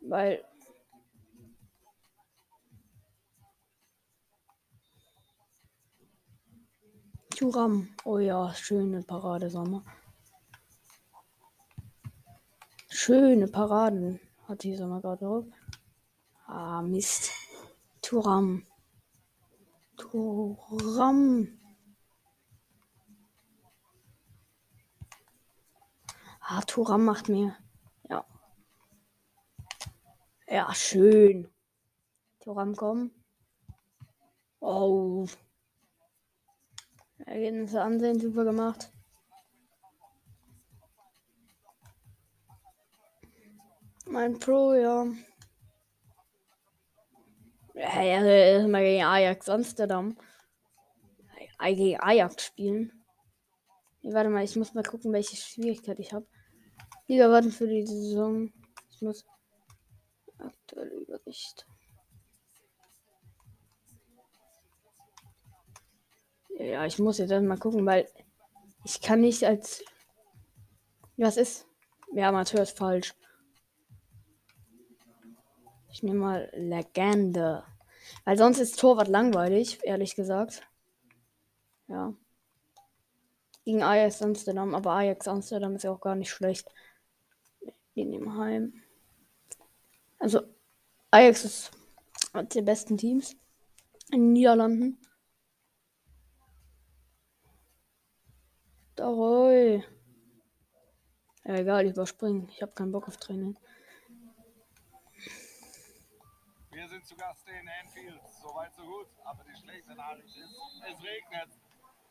Weil. 0.00 0.42
Turam. 7.36 7.88
Oh 8.04 8.18
ja, 8.18 8.52
schöne 8.54 9.02
Parade, 9.02 9.48
Sommer. 9.50 9.82
Schöne 12.88 13.48
Paraden 13.48 14.20
hat 14.46 14.62
die 14.62 14.76
Sommer 14.76 15.00
gerade 15.00 15.24
drauf. 15.24 15.46
Ah, 16.46 16.82
Mist. 16.82 17.32
Turam. 18.02 18.66
Turam. 19.96 21.48
Ah, 26.40 26.60
Turam 26.62 27.04
macht 27.04 27.28
mir. 27.28 27.56
Ja. 28.08 28.24
Ja, 30.46 30.74
schön. 30.74 31.48
Turam, 32.40 32.76
komm. 32.76 33.10
Oh. 34.60 35.26
Ergebnisse 37.26 37.80
ansehen, 37.80 38.20
super 38.20 38.44
gemacht. 38.44 38.90
Mein 44.06 44.38
Pro, 44.38 44.74
ja. 44.74 45.06
Ja, 47.74 48.02
ja, 48.02 48.68
mal 48.68 48.82
gegen 48.82 49.04
Ajax 49.04 49.48
Amsterdam. 49.48 50.16
Gegen 51.64 52.00
Ajax 52.00 52.44
spielen. 52.44 52.92
Warte 54.02 54.30
mal, 54.30 54.44
ich 54.44 54.56
muss 54.56 54.74
mal 54.74 54.82
gucken, 54.82 55.12
welche 55.12 55.36
Schwierigkeit 55.36 55.98
ich 56.00 56.12
habe. 56.12 56.26
Liga 57.06 57.30
warten 57.30 57.52
für 57.52 57.68
die 57.68 57.86
Saison. 57.86 58.52
Ich 58.90 59.00
muss. 59.00 59.24
Aktuelle 60.38 60.94
Übersicht. 60.96 61.66
Ja, 66.58 66.86
ich 66.86 66.98
muss 66.98 67.18
jetzt 67.18 67.30
mal 67.30 67.58
gucken, 67.58 67.84
weil 67.86 68.08
ich 68.84 69.00
kann 69.00 69.20
nicht 69.20 69.44
als. 69.44 69.84
Was 71.16 71.36
ist? 71.36 71.66
Ja, 72.12 72.28
Amateur 72.28 72.62
ist 72.62 72.76
falsch. 72.76 73.14
Ich 75.90 76.02
nehme 76.02 76.18
mal 76.18 76.50
Legende. 76.54 77.64
Weil 78.24 78.38
sonst 78.38 78.58
ist 78.58 78.78
Torwart 78.78 79.08
langweilig, 79.08 79.80
ehrlich 79.82 80.14
gesagt. 80.14 80.62
Ja. 81.88 82.14
Gegen 83.64 83.82
Ajax 83.82 84.22
Amsterdam, 84.22 84.74
aber 84.74 84.92
Ajax 84.92 85.28
Amsterdam 85.28 85.76
ist 85.76 85.84
ja 85.84 85.92
auch 85.92 86.00
gar 86.00 86.16
nicht 86.16 86.30
schlecht. 86.30 86.68
Die 87.94 88.04
nehmen 88.04 88.36
heim. 88.36 88.82
Also, 90.18 90.40
Ajax 91.10 91.44
ist 91.44 91.70
eines 92.32 92.54
der 92.54 92.62
besten 92.62 92.96
Teams 92.96 93.36
in 94.10 94.20
den 94.20 94.32
Niederlanden. 94.32 94.98
Ja, 101.44 101.56
egal, 101.56 101.86
ich 101.86 101.92
überspringen. 101.92 102.48
Ich 102.48 102.62
habe 102.62 102.72
keinen 102.72 102.92
Bock 102.92 103.08
auf 103.08 103.16
Training. 103.16 103.58
Wir 106.70 106.88
sind 106.88 107.04
zu 107.04 107.16
Gast 107.16 107.46
in 107.48 107.68
Anfield. 107.68 108.20
Soweit, 108.40 108.74
so 108.74 108.82
gut. 108.82 109.06
Aber 109.24 109.44
die 109.44 109.60
schlechte 109.60 109.94
Nachricht 109.94 110.28
ist, 110.28 110.56
es 110.88 110.98
regnet. 111.02 111.48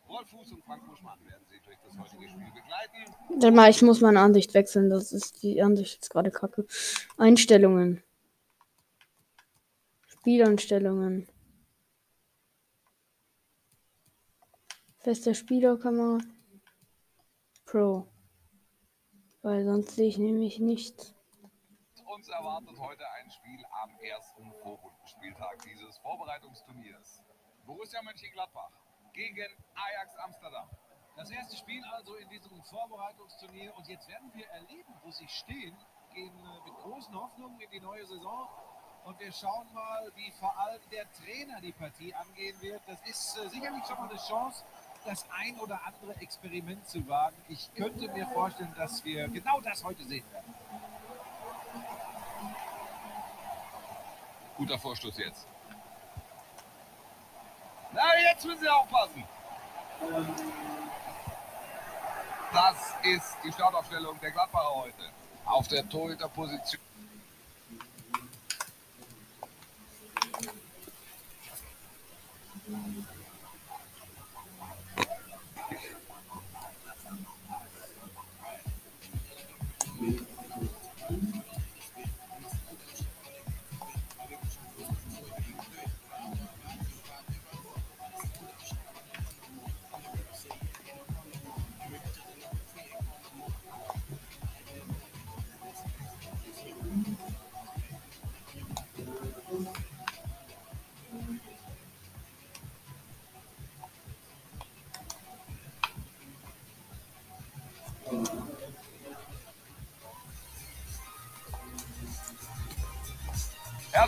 Wolf 0.08 0.30
Fuß 0.30 0.52
und 0.52 0.64
Frank 0.66 0.86
Buschmann 0.86 1.20
werden 1.26 1.46
Sie 1.50 1.60
durch 1.66 1.78
das 1.84 1.98
heutige 1.98 2.30
Spiel 2.30 2.52
begleiten. 2.52 3.40
Dann 3.40 3.56
mal, 3.56 3.70
ich 3.70 3.82
muss 3.82 4.02
meine 4.02 4.20
Ansicht 4.20 4.54
wechseln. 4.54 4.90
Das 4.90 5.14
ist 5.14 5.42
die 5.42 5.62
Ansicht 5.62 5.94
jetzt 5.94 6.10
gerade 6.10 6.32
kacke. 6.32 6.66
Einstellungen. 7.18 8.04
Spieleinstellungen. 10.08 11.28
Fester 15.00 15.34
Spielerkammer. 15.34 16.20
Pro. 17.72 18.06
Weil 19.44 19.64
sonst 19.64 19.96
sehe 19.96 20.10
ich 20.10 20.18
nämlich 20.18 20.60
nichts. 20.60 21.16
Uns 22.06 22.28
erwartet 22.28 22.78
heute 22.78 23.10
ein 23.12 23.32
Spiel 23.32 23.64
am 23.82 23.98
ersten 24.02 24.52
Vorrundenspieltag 24.62 25.58
dieses 25.64 25.98
Vorbereitungsturniers. 26.00 27.24
Borussia 27.66 28.02
Mönchengladbach 28.02 28.72
gegen 29.14 29.48
Ajax 29.74 30.18
Amsterdam. 30.18 30.70
Das 31.16 31.32
erste 31.32 31.56
Spiel 31.56 31.82
also 31.94 32.16
in 32.16 32.28
diesem 32.28 32.62
Vorbereitungsturnier 32.62 33.74
und 33.78 33.88
jetzt 33.88 34.06
werden 34.10 34.30
wir 34.34 34.48
erleben, 34.48 34.94
wo 35.06 35.12
sie 35.12 35.30
stehen, 35.30 35.78
gehen 36.14 36.36
äh, 36.36 36.70
mit 36.70 36.76
großen 36.76 37.16
Hoffnungen 37.16 37.58
in 37.62 37.70
die 37.72 37.80
neue 37.80 38.06
Saison 38.06 38.50
und 39.06 39.18
wir 39.18 39.32
schauen 39.32 39.74
mal, 39.74 40.12
wie 40.16 40.32
vor 40.32 40.56
allem 40.58 40.82
der 40.92 41.10
Trainer 41.14 41.62
die 41.62 41.72
Partie 41.72 42.14
angehen 42.14 42.62
wird. 42.62 42.82
Das 42.86 43.00
ist 43.08 43.38
äh, 43.38 43.48
sicherlich 43.48 43.86
schon 43.86 43.98
mal 43.98 44.10
eine 44.10 44.20
Chance, 44.20 44.66
das 45.06 45.26
ein 45.32 45.58
oder 45.60 45.80
andere 45.86 46.16
Experiment 46.22 46.88
zu 46.88 47.08
wagen. 47.08 47.36
Ich 47.50 47.74
könnte 47.76 48.08
mir 48.10 48.28
vorstellen, 48.28 48.74
dass 48.78 49.04
wir 49.04 49.28
genau 49.28 49.60
das 49.62 49.84
heute 49.84 50.04
sehen 50.06 50.24
werden. 50.32 50.54
Guter 54.58 54.78
Vorstoß 54.78 55.18
jetzt. 55.18 55.48
Na, 57.94 58.02
jetzt 58.32 58.46
müssen 58.46 58.62
Sie 58.62 58.70
aufpassen. 58.70 59.24
Das 62.54 62.94
ist 63.04 63.38
die 63.44 63.52
Startaufstellung 63.52 64.20
der 64.20 64.32
Gladbacher 64.32 64.76
heute. 64.76 65.10
Auf 65.46 65.68
der 65.68 65.88
Torhüterposition. 65.90 66.82
Thank 72.72 73.21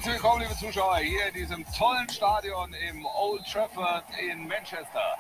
Herzlich 0.04 0.22
willkommen, 0.22 0.42
liebe 0.42 0.58
Zuschauer, 0.58 0.98
hier 0.98 1.28
in 1.28 1.34
diesem 1.34 1.66
tollen 1.78 2.10
Stadion 2.10 2.74
im 2.90 3.06
Old 3.06 3.42
Trafford 3.50 4.04
in 4.20 4.46
Manchester. 4.50 5.18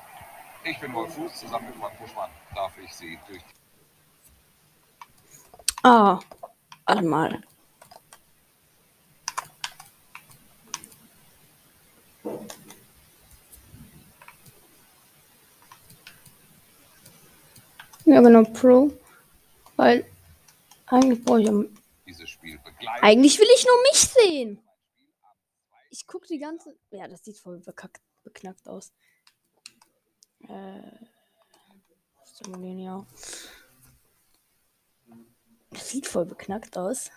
Ich 0.65 0.77
bin 0.77 0.93
Wolf 0.93 1.13
Fuß, 1.13 1.35
zusammen 1.35 1.67
mit 1.67 1.77
Frank 1.77 1.97
Buschmann 1.97 2.29
darf 2.53 2.73
ich 2.83 2.93
Sie 2.93 3.17
durch 3.29 3.41
Ah, 5.83 6.19
warte 6.85 7.01
mal. 7.01 7.41
Ja, 18.03 18.19
genau, 18.19 18.43
Pro. 18.43 18.91
Weil 19.77 20.05
eigentlich 20.87 21.23
brauche 21.23 21.41
ich 21.41 21.47
am 21.47 21.69
dieses 22.05 22.29
Spiel 22.29 22.57
begleiten. 22.57 23.01
Eigentlich 23.01 23.39
will 23.39 23.47
ich 23.55 23.65
nur 23.65 23.81
mich 23.83 24.01
sehen. 24.01 24.62
Ich 25.93 26.07
gucke 26.07 26.25
die 26.25 26.39
ganze. 26.39 26.75
Ja, 26.89 27.07
das 27.07 27.23
sieht 27.23 27.37
voll 27.37 27.59
bekackt, 27.59 28.01
beknackt 28.23 28.67
aus. 28.67 28.91
Äh. 30.39 30.81
Simulieren, 32.23 32.79
ja. 32.79 33.05
Das 35.69 35.87
sieht 35.87 36.07
voll 36.07 36.25
beknackt 36.25 36.79
aus. 36.79 37.11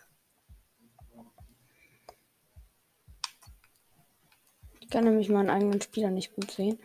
Ich 4.81 4.91
kann 4.91 5.05
nämlich 5.05 5.31
meinen 5.31 5.49
eigenen 5.49 5.81
Spieler 5.81 6.11
nicht 6.11 6.35
gut 6.35 6.51
sehen. 6.51 6.79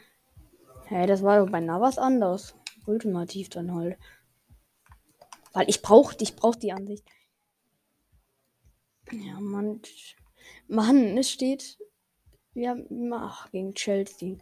Hey, 0.85 1.07
das 1.07 1.23
war 1.23 1.43
doch 1.43 1.51
bei 1.51 1.59
Navas 1.59 1.97
anders. 1.97 2.55
Ultimativ 2.85 3.49
dann 3.49 3.75
halt. 3.75 3.99
Weil 5.51 5.69
ich 5.69 5.81
brauch, 5.81 6.13
ich 6.21 6.37
brauch 6.37 6.55
die 6.55 6.71
Ansicht. 6.71 7.05
Ja, 9.11 9.41
Mann. 9.41 9.81
Mann, 10.71 11.17
es 11.17 11.29
steht. 11.29 11.77
Wir 12.53 12.69
haben 12.69 13.11
ach, 13.11 13.51
gegen 13.51 13.75
Chelsea. 13.75 14.37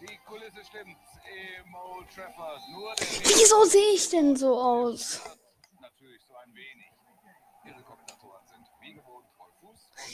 Die 0.00 0.18
Kulisse 0.26 0.64
stimmt 0.64 0.96
im 1.66 1.74
Old 1.74 1.99
Trafford. 1.99 1.99
Nur 1.99 1.99
der 1.99 1.99
Wieso 3.22 3.64
sehe 3.64 3.94
ich 3.94 4.08
denn 4.10 4.36
so 4.36 4.60
aus? 4.60 5.20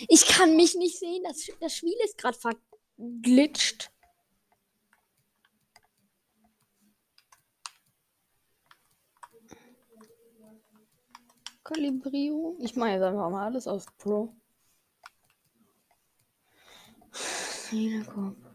Ich 0.08 0.26
kann 0.26 0.56
mich 0.56 0.74
nicht 0.74 0.98
sehen. 0.98 1.22
Das, 1.24 1.46
das 1.60 1.74
Spiel 1.74 1.96
ist 2.04 2.18
gerade 2.18 2.38
verglitscht. 2.38 3.90
Kalibrierung. 11.64 12.60
Ich 12.60 12.76
mache 12.76 12.90
jetzt 12.90 13.02
einfach 13.02 13.30
mal 13.30 13.46
alles 13.46 13.66
auf 13.66 13.86
Pro. 13.98 14.34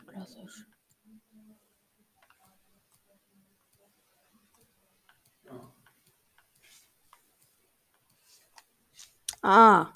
Klassisch. 0.07 0.70
Ah. 9.43 9.91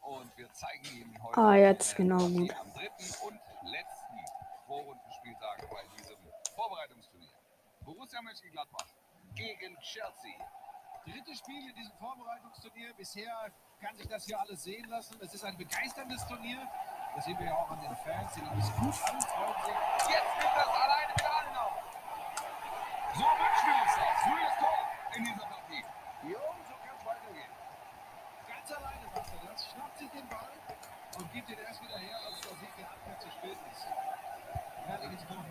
und 0.00 0.36
wir 0.36 0.52
zeigen 0.52 0.84
Ihnen 0.86 1.22
heute 1.22 1.38
Ah, 1.38 1.54
jetzt 1.54 1.98
eine 1.98 2.08
genau 2.08 2.28
gut. 2.28 2.52
am 2.58 2.72
dritten 2.72 3.26
und 3.26 3.40
letzten 3.70 4.18
Vorrundenspieltag 4.66 5.70
bei 5.70 5.82
diesem 5.96 6.16
Vorbereitungsturnier. 6.54 7.32
Borussia 7.84 8.22
Mönchengladbach 8.22 8.86
gegen 9.34 9.78
Chelsea. 9.80 10.34
Drittes 11.08 11.38
Spiel 11.38 11.70
in 11.70 11.74
diesem 11.74 11.96
Vorbereitungsturnier. 11.96 12.92
Bisher 12.92 13.32
kann 13.80 13.96
sich 13.96 14.06
das 14.08 14.26
hier 14.26 14.38
alles 14.38 14.62
sehen 14.62 14.84
lassen. 14.90 15.16
Es 15.22 15.32
ist 15.32 15.42
ein 15.42 15.56
begeisterndes 15.56 16.26
Turnier. 16.26 16.60
Das 17.16 17.24
sehen 17.24 17.38
wir 17.38 17.46
ja 17.46 17.54
auch 17.54 17.70
an 17.70 17.80
den 17.80 17.96
Fans, 17.96 18.32
die 18.34 18.42
uns 18.42 18.68
gut 18.76 18.96
an, 19.08 19.20
freuen 19.22 19.56
sich. 19.64 20.12
Jetzt 20.12 20.32
nimmt 20.36 20.52
das 20.54 20.68
alleine 20.68 21.12
mit 21.16 21.24
allen 21.24 21.56
auf. 21.56 21.80
So 23.14 23.24
wünschen 23.24 23.68
wir 23.72 23.82
uns 23.82 23.94
das. 23.96 24.20
Frühes 24.20 24.54
Tor 24.60 24.80
in 25.16 25.24
dieser 25.24 25.46
Partie. 25.48 25.84
Jo, 26.28 26.44
so 26.68 26.74
kann 26.76 26.96
es 26.98 27.04
weitergehen. 27.06 27.52
Ganz 28.46 28.72
alleine 28.72 29.06
macht 29.08 29.32
er 29.32 29.48
das, 29.48 29.70
schnappt 29.72 29.98
sich 29.98 30.10
den 30.10 30.28
Ball 30.28 30.52
und 31.16 31.32
gibt 31.32 31.48
ihn 31.48 31.58
erst 31.58 31.82
wieder 31.82 31.98
her, 31.98 32.16
als 32.26 32.36
er 32.44 32.56
sich 32.56 32.72
der 32.76 32.84
Abwehr 32.84 33.18
zu 33.18 33.30
spät 33.30 33.58
ist. 33.72 33.86
Herrliches 34.84 35.24
Tor. 35.24 35.44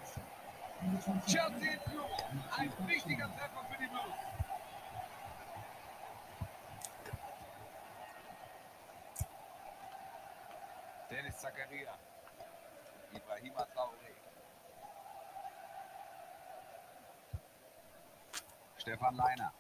Chelsea 1.26 1.72
in 1.74 1.80
Führung. 1.90 2.22
Ein 2.56 2.88
wichtiger 2.88 3.26
Treffer 3.36 3.66
für 3.66 3.78
die 3.82 3.88
Blues. 3.88 4.27
Dennis 11.10 11.38
Zakaria. 11.38 11.94
Ibrahima 13.14 13.66
Traoré. 13.74 14.14
Stefan 18.78 19.16
Leiner. 19.16 19.54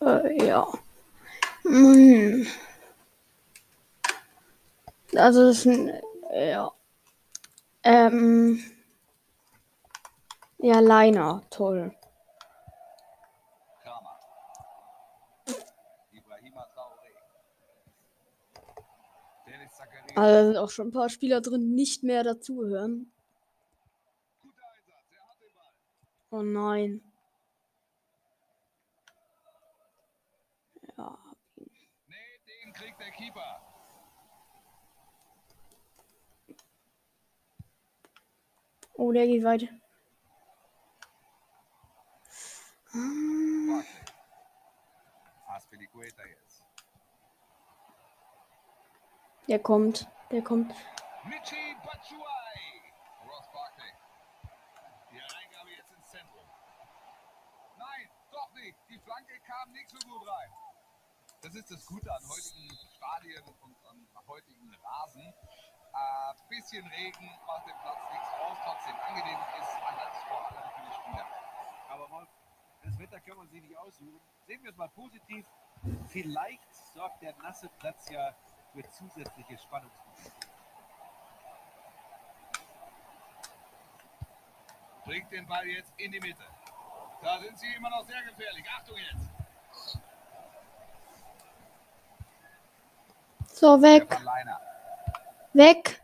Äh, 0.00 0.46
ja. 0.46 0.66
Hm. 1.62 2.46
Also 5.16 5.48
das 5.48 5.58
ist 5.58 5.66
ein, 5.66 6.00
ja. 6.32 6.72
Ähm. 7.84 8.62
Ja, 10.58 10.80
Leiner, 10.80 11.42
toll. 11.50 11.94
Kramer. 13.82 14.18
Ibrahima 16.10 16.66
Traoré. 16.74 17.12
Also 20.16 20.34
da 20.34 20.44
sind 20.44 20.56
auch 20.56 20.70
schon 20.70 20.88
ein 20.88 20.92
paar 20.92 21.08
Spieler 21.08 21.40
drin, 21.40 21.74
nicht 21.74 22.02
mehr 22.02 22.22
dazugehören. 22.22 23.12
Oh 26.30 26.42
nein. 26.42 27.02
Ja. 30.96 31.18
Nee, 32.06 32.40
den 32.46 32.72
kriegt 32.72 33.00
der 33.00 33.10
Keeper. 33.10 33.60
Oh, 38.96 39.12
der 39.12 39.26
geht 39.26 39.42
weiter. 39.42 39.68
Barkley. 42.94 44.04
Aspilicueta 45.48 46.22
jetzt. 46.26 46.64
Der 49.46 49.58
kommt. 49.58 50.08
Der 50.30 50.42
kommt. 50.42 50.74
Michi 51.24 51.76
Batshuayi. 51.84 52.80
Ross 53.28 53.46
Barkley. 53.52 53.92
Die 55.12 55.18
Reingabe 55.18 55.70
jetzt 55.76 55.92
ins 55.92 56.10
Zentrum. 56.10 56.48
Nein, 57.76 58.08
doch 58.32 58.50
nicht. 58.54 58.76
Die 58.88 58.98
Flanke 58.98 59.38
kam 59.46 59.70
nicht 59.72 59.90
so 59.90 59.98
gut 60.08 60.26
rein. 60.26 60.50
Das 61.42 61.54
ist 61.54 61.70
das 61.70 61.84
Gute 61.84 62.10
an 62.10 62.22
heutigen 62.26 62.70
Stadien 62.96 63.44
und 63.60 63.76
an 63.84 64.26
heutigen 64.26 64.74
Rasen. 64.82 65.22
Äh, 65.22 66.24
bisschen 66.48 66.86
Regen 66.86 67.30
macht 67.46 67.68
dem 67.68 67.76
Platz 67.82 68.00
nichts 68.12 68.28
aus, 68.40 68.56
trotzdem 68.64 68.96
angenehm 69.08 69.38
ist 69.60 69.76
alles 69.84 70.16
vor 70.26 70.40
allem 70.48 70.70
für 70.74 70.82
die 70.88 70.94
Spieler. 70.94 71.26
Aber 71.90 72.10
Wolf, 72.10 72.28
das 72.82 72.98
Wetter 72.98 73.20
kann 73.20 73.36
man 73.36 73.48
sich 73.48 73.62
nicht 73.62 73.76
aussuchen. 73.76 74.20
Sehen 74.46 74.62
wir 74.62 74.70
es 74.70 74.76
mal 74.76 74.88
positiv. 74.88 75.46
Vielleicht 76.08 76.74
sorgt 76.94 77.22
der 77.22 77.36
nasse 77.36 77.68
Platz 77.78 78.08
ja 78.10 78.34
für 78.74 78.90
zusätzliche 78.90 79.56
Spannungsmomente. 79.56 80.30
Bringt 85.04 85.30
den 85.30 85.46
Ball 85.46 85.66
jetzt 85.66 85.92
in 85.96 86.10
die 86.10 86.20
Mitte. 86.20 86.42
Da 87.22 87.38
sind 87.38 87.58
sie 87.58 87.72
immer 87.74 87.90
noch 87.90 88.04
sehr 88.04 88.22
gefährlich. 88.22 88.64
Achtung 88.76 88.96
jetzt. 88.96 89.30
So, 93.46 93.80
weg. 93.80 94.08
Weg. 95.52 96.02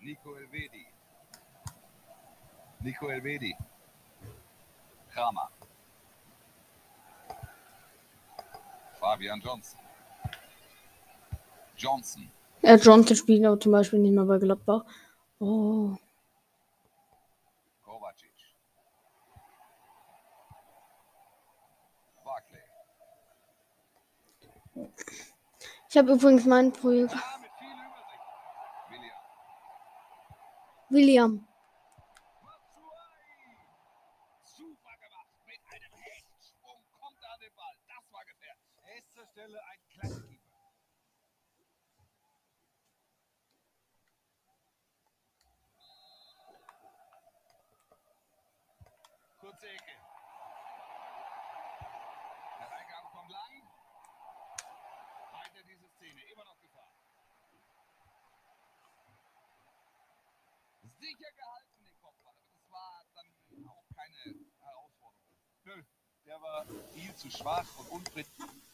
Nico 0.00 0.34
Elvedi. 0.34 0.86
Nico 2.80 3.08
Elvedi. 3.08 3.56
Kramer. 5.08 5.50
Fabian 9.00 9.40
Johnson. 9.40 9.85
Johnson. 11.76 12.30
Äh, 12.62 12.76
Johnson 12.76 13.16
spielt 13.16 13.44
aber 13.44 13.60
zum 13.60 13.72
Beispiel 13.72 13.98
nicht 13.98 14.14
mehr 14.14 14.24
bei 14.24 14.38
Gladbach. 14.38 14.84
Oh. 15.38 15.94
Kovacic. 17.84 18.30
Barclay. 22.24 22.62
Ich 25.88 25.96
habe 25.96 26.12
übrigens 26.12 26.44
mein 26.46 26.72
Projekt. 26.72 27.12
William. 28.88 29.16
William. 30.88 31.46
Batshuayi. 32.42 33.56
Super 34.42 34.96
gemacht. 34.98 35.28
Mit 35.46 35.60
einem 35.72 35.92
Hechtsprung 36.02 36.78
kommt 36.98 37.22
er 37.22 37.32
an 37.32 37.40
den 37.40 37.54
Ball. 37.54 37.74
Das 37.86 38.12
war 38.12 38.24
gefährlich. 38.24 38.64
Erster 38.94 39.26
Stelle 39.32 39.60
ein 39.62 39.78
klasse 39.92 40.22
Keeper. 40.26 40.42
Ecke. 49.66 49.96
Der 52.58 52.70
Reingabe 52.70 53.08
kommt 53.08 53.30
lang. 53.30 53.62
Weiter 55.32 55.62
diese 55.64 55.88
Szene. 55.88 56.22
Immer 56.32 56.44
noch 56.44 56.60
Gefahr. 56.60 56.92
Sicher 60.98 61.32
gehalten 61.32 61.84
den 61.84 62.00
Kopfball. 62.00 62.34
Aber 62.38 62.52
das 62.54 62.70
war 62.70 63.04
dann 63.14 63.68
auch 63.68 63.84
keine 63.94 64.46
Herausforderung. 64.60 65.24
Nö, 65.64 65.82
der 66.24 66.40
war 66.42 66.66
viel 66.94 67.14
zu 67.16 67.30
schwach 67.30 67.66
und 67.78 67.90
unpräzise. 67.90 68.65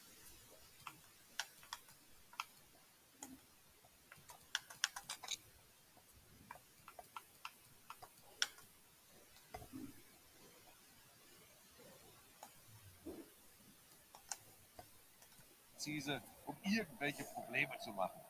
Um 16.09 16.57
irgendwelche 16.63 17.25
Probleme 17.25 17.79
zu 17.79 17.91
machen. 17.91 18.21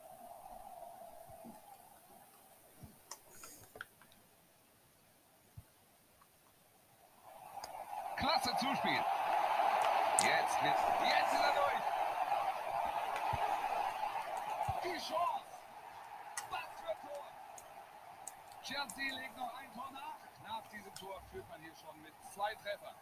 Klasse 8.15 8.55
Zuspiel. 8.57 9.03
Jetzt, 10.21 10.63
wird, 10.63 10.75
jetzt 11.03 11.33
ist 11.33 11.41
er 11.41 11.53
durch. 11.53 11.83
Die 14.83 14.97
Chance. 14.99 15.59
Was 16.49 16.69
für 16.79 16.95
Tor. 17.01 17.25
Chelsea 18.61 19.13
legt 19.13 19.35
noch 19.35 19.53
ein 19.59 19.73
Tor 19.73 19.91
nach. 19.91 20.17
Nach 20.43 20.67
diesem 20.69 20.93
Tor 20.95 21.21
führt 21.31 21.47
man 21.49 21.59
hier 21.61 21.75
schon 21.75 22.01
mit 22.01 22.13
zwei 22.33 22.53
Treffern. 22.55 22.95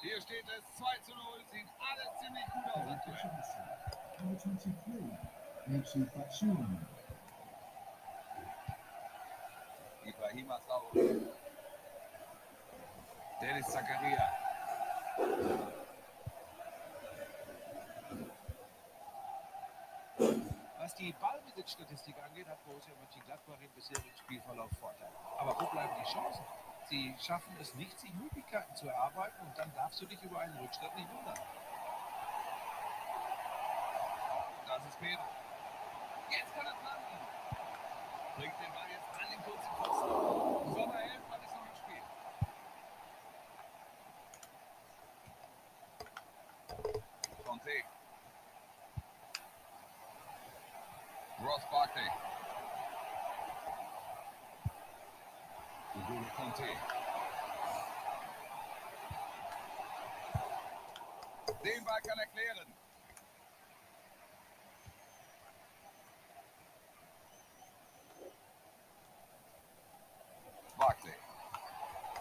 Hier 0.00 0.20
steht 0.20 0.44
es 0.46 0.76
2 0.76 0.98
zu 0.98 1.10
0. 1.10 1.44
Sieht 1.50 1.66
alles 1.80 2.20
ziemlich 2.20 2.44
gut 2.52 2.64
aus 2.66 2.88
aktuell. 2.88 3.32
Number 4.20 4.36
23, 4.36 4.72
Michy 5.66 6.04
Batshuayi. 6.14 6.78
Ibrahima 10.04 10.60
Traoré. 10.66 11.20
Dennis 13.40 13.66
Zakaria. 13.66 14.32
Was 20.78 20.94
die 20.94 21.12
Ballbesitzstatistik 21.12 22.16
angeht, 22.22 22.48
hat 22.48 22.64
Borussia 22.64 22.94
Mönchengladbach 23.00 23.60
im 23.60 23.70
bisherigen 23.72 24.16
Spielverlauf 24.16 24.70
Vorteil. 24.78 25.10
Aber 25.38 25.60
wo 25.60 25.66
bleiben 25.66 25.92
die 26.00 26.10
Chancen? 26.10 26.44
Sie 26.88 27.14
schaffen 27.20 27.54
es 27.60 27.74
nicht, 27.74 27.98
sich 28.00 28.12
Möglichkeiten 28.14 28.74
zu 28.74 28.88
erarbeiten 28.88 29.46
und 29.46 29.58
dann 29.58 29.70
darfst 29.74 30.00
du 30.00 30.06
dich 30.06 30.22
über 30.22 30.40
einen 30.40 30.56
Rückstand 30.56 30.96
nicht 30.96 31.12
wundern. 31.12 31.38
Das 34.66 34.84
ist 34.88 34.98
Pedro. 34.98 35.22
Jetzt 36.30 36.54
kann 36.54 36.66
er 36.66 36.72
landen. 36.72 37.18
Bringt 38.36 38.54
den 38.60 38.72
kurzen 39.42 39.74
Pfosten. 39.76 40.74
Sommerheld, 40.74 41.28
man 41.28 41.42
ist 41.42 41.54
noch 41.54 41.66
im 41.66 41.76
Spiel. 41.76 42.02
Conte. 47.44 47.84
Ross 51.40 51.64
Barkley. 51.70 52.10
N'Golo 55.94 56.28
Conte. 56.36 56.68
Den 61.64 61.84
Ball 61.84 62.00
kann 62.02 62.18
er 62.18 62.26
klären. 62.26 62.74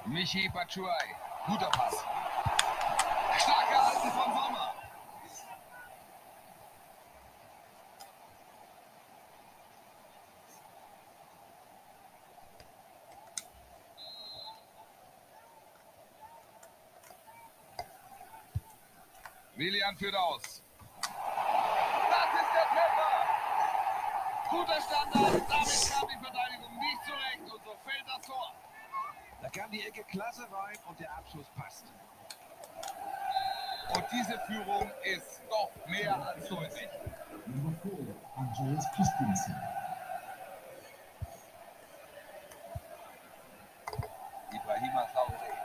Michi 0.07 0.49
Batshuayi. 0.49 1.15
Guter 1.47 1.69
Pass. 1.69 1.95
Stark 3.39 3.69
gehalten 3.69 4.11
von 4.11 4.26
Willian 19.57 19.97
führt 19.97 20.15
aus. 20.15 20.63
Das 21.01 22.29
ist 22.41 22.51
der 22.53 22.67
Treffer. 22.69 23.13
Guter 24.49 24.81
Standard. 24.81 25.49
Damit 25.49 25.91
kam 25.91 26.07
die 26.07 26.17
Verteidigung 26.23 26.77
nicht 26.77 27.03
zurecht 27.05 27.41
und 27.41 27.63
so 27.63 27.75
fällt 27.83 28.05
das 28.07 28.25
Tor. 28.27 28.53
Da 29.41 29.49
kam 29.49 29.71
die 29.71 29.81
Ecke 29.83 30.03
klasse 30.03 30.43
rein 30.43 30.77
und 30.87 30.99
der 30.99 31.11
Abschluss 31.11 31.47
passt. 31.55 31.85
Und 33.95 34.05
diese 34.11 34.39
Führung 34.45 34.91
ist 35.03 35.41
doch 35.49 35.71
mehr 35.87 36.15
als 36.15 36.47
deutlich. 36.47 36.89
Number 37.47 37.75
4, 37.81 38.15
Andreas 38.35 38.85
Christensen. 38.95 39.55
Ibrahima 44.51 45.01
Traoré. 45.13 45.57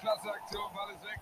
Klasse 0.00 0.32
Aktion, 0.32 0.72
Ball 0.72 0.90
ist 0.94 1.04
weg. 1.04 1.20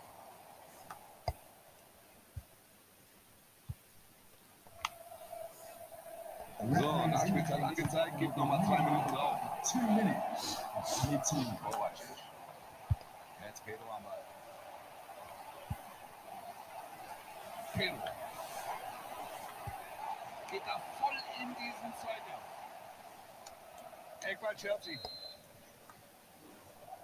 So, 6.80 7.06
Nachspielzeit 7.06 7.62
angezeigt, 7.62 8.07
gibt 8.18 8.36
nochmal 8.36 8.64
zwei 8.64 8.78
Minuten 8.78 9.14
drauf. 9.14 9.38
Two 9.62 9.78
minutes 9.78 10.58
play 11.08 11.20
time. 11.24 11.58
Kovacic. 11.62 12.06
Jetzt 13.44 13.64
Pedro 13.64 13.90
am 13.90 14.02
Ball. 14.02 14.24
Pedro. 17.74 17.96
Geht 20.50 20.62
da 20.66 20.80
voll 21.00 21.16
in 21.40 21.54
diesen 21.56 21.94
Zweikampf. 21.94 22.48
Eckball 24.26 24.56
Chelsea. 24.56 24.98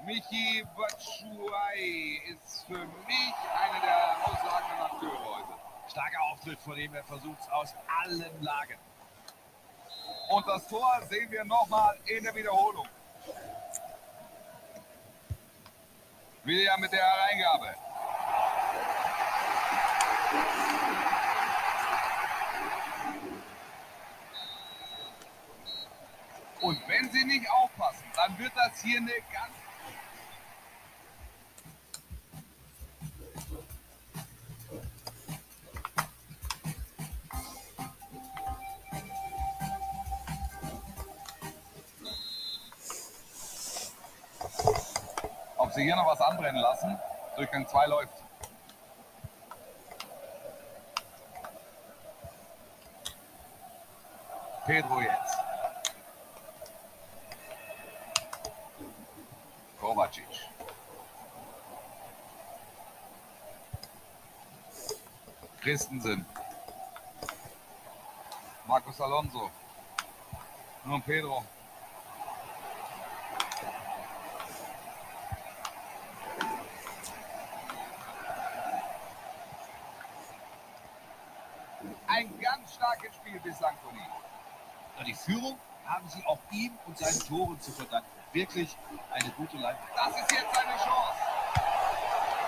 Michi 0.04 0.66
Batshuayi 0.76 2.20
ist 2.26 2.64
für 2.66 2.78
mich 2.78 3.34
einer 3.54 3.80
der 3.80 4.16
ausragenden 4.24 4.80
Akteure 4.82 5.24
heute. 5.24 5.54
Starker 5.90 6.22
Auftritt 6.32 6.58
von 6.60 6.76
ihm, 6.76 6.94
er 6.94 7.04
versucht 7.04 7.40
es 7.40 7.48
aus 7.50 7.74
allen 8.02 8.42
Lagen. 8.42 8.78
Und 10.34 10.44
das 10.48 10.66
Tor 10.66 11.00
sehen 11.08 11.30
wir 11.30 11.44
nochmal 11.44 11.96
in 12.06 12.24
der 12.24 12.34
Wiederholung. 12.34 12.88
William 16.42 16.80
mit 16.80 16.90
der 16.90 17.04
Hereingabe. 17.04 17.74
Und 26.62 26.88
wenn 26.88 27.12
Sie 27.12 27.24
nicht 27.26 27.48
aufpassen, 27.48 28.04
dann 28.16 28.36
wird 28.36 28.52
das 28.56 28.82
hier 28.82 28.98
eine 28.98 29.12
ganz 29.12 29.53
sie 45.74 45.82
hier 45.82 45.96
noch 45.96 46.06
was 46.06 46.20
anbrennen 46.20 46.60
lassen, 46.60 46.98
Durchgang 47.36 47.66
2 47.66 47.86
läuft. 47.86 48.12
Pedro 54.66 55.00
jetzt. 55.00 55.36
Kovacic. 59.80 60.24
Christensen. 65.60 66.24
Marcos 68.66 69.00
Alonso. 69.00 69.50
Nun 70.84 71.02
Pedro. 71.02 71.44
Ein 82.06 82.38
ganz 82.38 82.74
starkes 82.74 83.16
Spiel 83.34 83.52
bislang 83.52 83.76
von 83.82 83.96
ihm. 83.96 85.04
Die 85.06 85.14
Führung 85.14 85.58
haben 85.84 86.08
sie 86.08 86.24
auch 86.24 86.38
ihm 86.52 86.78
und 86.86 86.96
seinen 86.96 87.18
Toren 87.18 87.60
zu 87.60 87.72
verdanken. 87.72 88.08
Wirklich 88.32 88.76
eine 89.10 89.28
gute 89.30 89.56
Leistung. 89.56 89.88
Das 89.96 90.20
ist 90.20 90.30
jetzt 90.30 90.54
seine 90.54 90.76
Chance. 90.76 91.18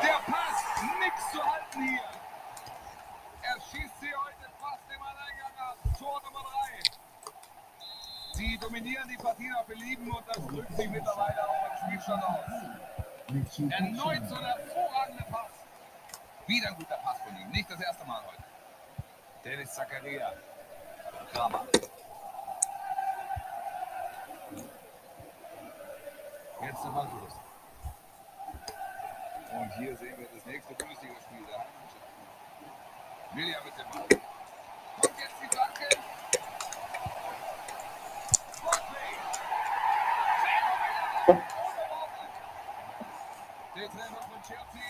Der 0.03 0.32
Pass, 0.32 0.82
nix 1.01 1.32
zu 1.32 1.45
halten 1.45 1.82
hier. 1.82 2.03
Er 3.43 3.55
schießt 3.55 4.01
sie 4.01 4.14
heute 4.14 4.51
fast 4.61 4.82
im 4.95 5.03
Alleingang 5.03 5.59
ab. 5.59 5.76
Tor 5.99 6.22
Nummer 6.24 6.45
3. 8.32 8.34
Sie 8.34 8.59
dominieren 8.59 9.09
die 9.09 9.16
Partie 9.16 9.49
nach 9.49 9.64
Belieben 9.64 10.09
und 10.09 10.28
das 10.28 10.47
drückt 10.47 10.76
sich 10.76 10.89
mittlerweile 10.89 11.49
auch 11.49 11.70
im 11.70 11.89
Spielstand 11.89 12.22
aus. 12.22 12.45
Erneut 13.72 14.28
so 14.28 14.37
ein 14.37 14.45
hervorragender 14.45 15.24
Pass. 15.24 15.51
Wieder 16.47 16.68
ein 16.68 16.76
guter 16.76 16.97
Pass 16.99 17.18
von 17.22 17.37
ihm. 17.37 17.51
Nicht 17.51 17.68
das 17.68 17.80
erste 17.80 18.05
Mal 18.05 18.22
heute. 18.24 18.45
Dennis 19.45 19.74
Zakaria. 19.74 20.32
Kramer. 21.32 21.66
Jetzt 26.62 26.84
der 26.84 26.90
Ballverlust. 26.90 27.36
Und 29.52 29.72
hier 29.78 29.96
sehen 29.96 30.18
wir 30.18 30.28
das 30.34 30.44
nächste 30.46 30.74
Bundesligaspiel 30.74 31.46
der 31.46 31.58
Heimmannschaft. 31.58 32.06
William 33.34 33.64
mit 33.64 33.78
dem 33.78 33.90
Ball. 33.90 34.20
Kommt 35.00 35.18
jetzt 35.18 35.36
die. 35.42 35.46
Sportplay. 38.56 39.12
Der 43.76 43.88
Trainer 43.90 44.22
von 44.22 44.42
Chelsea, 44.42 44.86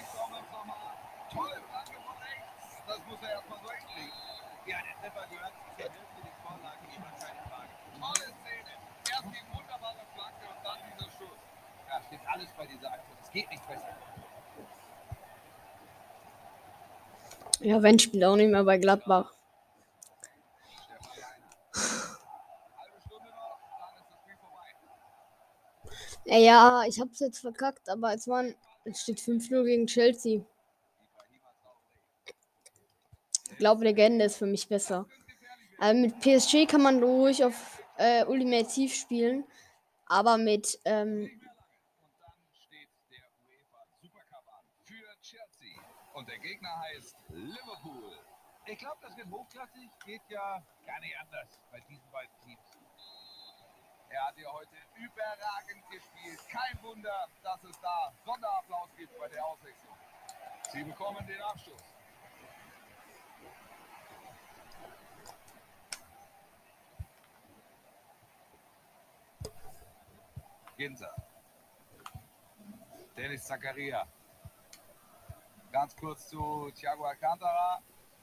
nochmal 0.53 0.77
an. 0.77 0.97
Tolle 1.33 1.61
Flanke 1.71 1.99
von 2.01 2.17
rechts. 2.23 2.53
Das 2.87 2.99
muss 3.07 3.23
er 3.23 3.31
erstmal 3.31 3.59
so 3.61 3.71
hinkriegen. 3.71 4.13
Ja, 4.67 4.79
der 4.83 4.95
Treffer 5.01 5.27
gehört 5.29 5.53
zur 5.53 5.77
Hälfte 5.77 6.21
des 6.23 6.37
Vorlagen, 6.43 6.87
immer 6.97 7.13
keine 7.19 7.43
Frage. 7.51 7.73
Tolle 8.01 8.29
Szene. 8.41 8.73
Erst 9.11 9.29
die 9.31 9.45
wunderbare 9.55 10.03
Flanke 10.15 10.45
und 10.47 10.61
dann 10.65 10.79
dieser 10.87 11.11
Schuss. 11.11 11.41
Ja, 11.89 12.03
stimmt 12.03 12.26
alles 12.37 12.49
bei 12.57 12.67
dieser 12.67 12.93
Aktion. 12.93 13.19
Es 13.23 13.31
geht 13.31 13.51
nicht 13.51 13.69
besser. 13.69 13.97
Ja, 17.61 17.83
wenn 17.83 17.99
spielt 17.99 18.25
auch 18.25 18.37
nicht 18.37 18.51
mehr 18.51 18.65
bei 18.65 18.79
Gladbach. 18.79 19.33
Ja, 26.27 26.83
ich 26.87 27.01
hab's 27.01 27.21
jetzt 27.21 27.39
verkackt, 27.39 27.89
aber 27.89 28.13
es 28.13 28.27
waren. 28.29 28.55
Es 28.85 29.03
steht 29.03 29.19
5-0 29.19 29.65
gegen 29.65 29.87
Chelsea. 29.87 30.45
Ich 33.51 33.59
glaube, 33.59 33.85
Legende 33.85 34.27
ist 34.27 34.37
für 34.37 34.47
mich 34.47 34.69
besser. 34.69 35.07
Also 35.79 36.01
mit 36.01 36.21
PSG 36.21 36.67
kann 36.67 36.83
man 36.83 37.03
ruhig 37.03 37.45
auf 37.45 37.83
äh, 37.97 38.25
Ultimativ 38.25 38.95
spielen, 38.95 39.45
aber 40.07 40.37
mit 40.37 40.79
ähm, 40.85 41.31
Und 42.17 42.23
dann 42.23 42.53
steht 42.55 42.89
der 43.11 43.25
UEFA 43.47 43.87
Supercup 44.01 44.49
an 44.49 44.65
für 44.85 45.21
Chelsea. 45.21 45.81
Und 46.15 46.29
der 46.29 46.39
Gegner 46.67 46.81
heißt 46.81 47.17
Liverpool. 47.29 48.19
Ich 48.67 48.79
glaube, 48.79 48.97
das 49.01 49.17
wird 49.17 49.31
hochklassig. 49.31 49.89
Geht 50.05 50.23
ja 50.29 50.63
gar 50.85 51.01
nicht 51.01 51.17
anders 51.21 51.61
bei 51.71 51.81
diesen 51.81 52.11
beiden 52.11 52.35
Teams. 52.41 52.79
Er 54.09 54.25
hat 54.27 54.37
ja 54.37 54.53
heute 54.53 54.77
überragend 54.97 55.91
gespielt. 55.91 56.41
Kein 56.49 56.83
Wunder, 56.83 57.29
dass 57.43 57.63
es 57.65 57.81
da 57.81 58.13
Sonderapplaus 58.25 58.91
gibt 58.97 59.17
bei 59.19 59.29
der 59.29 59.45
Auswechslung. 59.45 59.97
Sie 60.73 60.83
bekommen 60.83 61.27
den 61.27 61.41
Abschluss. 61.43 61.83
Ginter. 70.77 71.15
Dennis 73.17 73.45
Zakaria. 73.45 74.07
Ganz 75.77 75.95
kurz 75.95 76.29
zu 76.31 76.71
Thiago 76.75 77.05
Alcantara. 77.05 77.83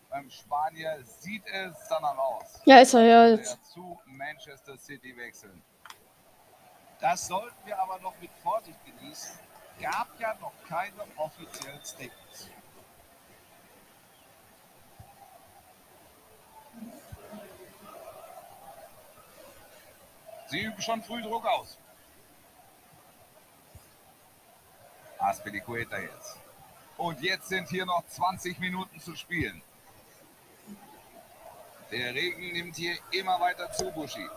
Beim 0.09 0.27
Spanier 0.27 1.03
sieht 1.03 1.45
es 1.45 1.75
danach 1.87 2.17
aus. 2.17 2.59
ja, 2.65 2.79
ist 2.79 2.95
er 2.95 3.03
ja 3.03 3.27
jetzt. 3.27 3.63
Zu 3.71 3.99
Manchester 4.07 4.75
City 4.75 5.15
wechseln. 5.15 5.61
Das 6.99 7.27
sollten 7.27 7.55
wir 7.63 7.77
aber 7.77 7.99
noch 7.99 8.19
mit 8.19 8.31
Vorsicht 8.41 8.79
genießen. 8.83 9.39
Gab 9.79 10.07
ja 10.19 10.33
noch 10.41 10.51
keine 10.67 11.03
offiziellen 11.15 11.85
Statements. 11.85 12.49
Sie 20.47 20.59
üben 20.59 20.81
schon 20.81 21.03
früh 21.03 21.21
Druck 21.21 21.45
aus. 21.45 21.77
Aspilicueta 25.19 25.99
jetzt. 25.99 26.42
Und 26.97 27.21
jetzt 27.21 27.49
sind 27.49 27.69
hier 27.69 27.85
noch 27.85 28.03
20 28.07 28.59
Minuten 28.59 28.99
zu 28.99 29.15
spielen. 29.15 29.61
Der 31.91 32.13
Regen 32.13 32.51
nimmt 32.53 32.75
hier 32.75 32.95
immer 33.11 33.39
weiter 33.39 33.71
zu, 33.71 33.91
Buschi. 33.91 34.27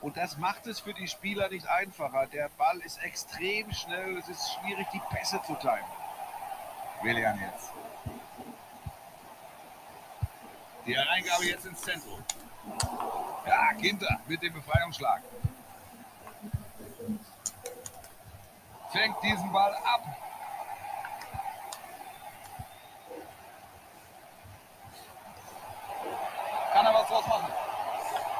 Und 0.00 0.16
das 0.16 0.36
macht 0.36 0.66
es 0.66 0.80
für 0.80 0.92
die 0.92 1.08
Spieler 1.08 1.48
nicht 1.48 1.66
einfacher. 1.66 2.26
Der 2.26 2.50
Ball 2.58 2.78
ist 2.80 3.02
extrem 3.02 3.72
schnell. 3.72 4.18
Es 4.18 4.28
ist 4.28 4.52
schwierig, 4.52 4.86
die 4.92 5.00
Pässe 5.10 5.40
zu 5.46 5.54
timen. 5.54 5.78
Willian 7.02 7.40
jetzt. 7.40 7.70
Die 10.86 10.96
Hereingabe 10.96 11.44
jetzt 11.44 11.66
ins 11.66 11.80
Zentrum. 11.82 12.22
Ja, 13.46 13.72
Ginter 13.72 14.20
mit 14.26 14.42
dem 14.42 14.52
Befreiungsschlag. 14.52 15.22
Fängt 18.92 19.22
diesen 19.22 19.52
Ball 19.52 19.74
ab. 19.74 20.02
Kann 26.72 26.86
er 26.86 26.94
was 26.94 27.08
draus 27.08 27.26
machen? 27.26 27.52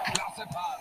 Klasse 0.04 0.46
Pass. 0.52 0.80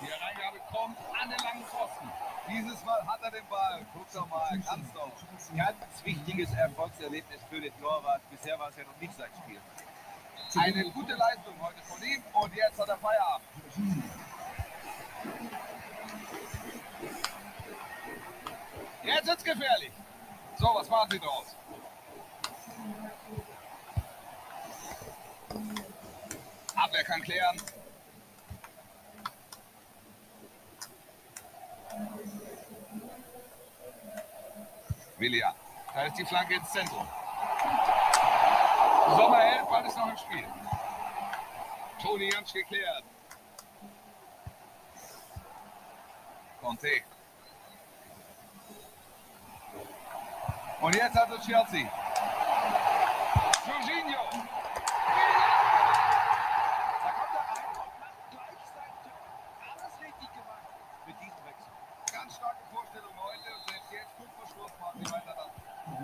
Die 0.00 0.06
Hereingabe 0.06 0.58
kommt 0.70 0.98
an 1.20 1.30
den 1.30 1.38
langen 1.38 1.64
Pfosten. 1.64 2.10
Dieses 2.48 2.84
Mal 2.84 3.06
hat 3.06 3.22
er 3.22 3.30
den 3.30 3.46
Ball. 3.46 3.86
Guck 3.92 4.12
doch 4.12 4.26
mal, 4.28 4.60
kannst 4.66 4.94
doch. 4.96 5.10
Ganz 5.56 5.76
wichtiges 6.04 6.52
Erfolgserlebnis 6.54 7.40
für 7.52 7.60
den 7.60 7.78
Torwart. 7.78 8.22
Bisher 8.30 8.58
war 8.58 8.70
es 8.70 8.76
ja 8.76 8.84
noch 8.84 8.98
nicht 8.98 9.14
sein 9.14 9.28
Spiel. 9.44 9.60
Eine 10.54 10.90
gute 10.90 11.12
Leistung 11.12 11.54
heute 11.60 11.82
von 11.82 12.02
ihm 12.02 12.22
und 12.32 12.54
jetzt 12.54 12.80
hat 12.80 12.88
er 12.88 12.96
Feierabend. 12.96 13.48
Jetzt 19.02 19.26
wird's 19.26 19.44
gefährlich. 19.44 19.92
So, 20.58 20.66
was 20.74 20.88
machen 20.88 21.10
Sie 21.10 21.18
draus? 21.18 21.56
Abwehr 26.74 27.04
kann 27.04 27.22
klären. 27.22 27.62
Willian. 35.18 35.54
Da 35.94 36.04
ist 36.04 36.16
die 36.16 36.24
Flanke 36.24 36.54
ins 36.54 36.70
Zentrum. 36.70 37.06
Sommer 39.16 39.38
hält, 39.38 39.68
Ball 39.68 39.84
ist 39.84 39.96
noch 39.96 40.08
im 40.08 40.16
Spiel. 40.16 40.44
Jansch 42.52 42.68
geklärt. 42.68 43.04
Conte. 46.60 46.88
Und 50.80 50.94
jetzt 50.94 51.16
hat 51.16 51.30
es 51.30 51.46
Chelsea. 51.46 51.90
Jorginho. 53.66 54.24
Da 57.02 57.10
kommt 57.10 57.34
er 57.34 57.44
rein 57.48 57.68
und 57.70 58.00
macht 58.00 58.20
gleich 58.30 58.60
sein 58.74 58.94
Tor. 59.02 59.22
Alles 59.62 59.94
richtig 60.00 60.28
gemacht 60.32 60.66
mit 61.06 61.16
diesem 61.20 61.44
Wechsel. 61.46 61.72
Ganz 62.12 62.36
starke 62.36 62.64
Vorstellung 62.72 63.14
heute. 63.16 63.48
Und 63.56 63.64
selbst 63.68 63.92
jetzt 63.92 64.16
kurz 64.16 64.30
vor 64.36 64.46
Schluss 64.46 64.72
machen 64.80 65.00
wir 65.00 65.10
weiter 65.12 65.34
dann. 65.36 65.50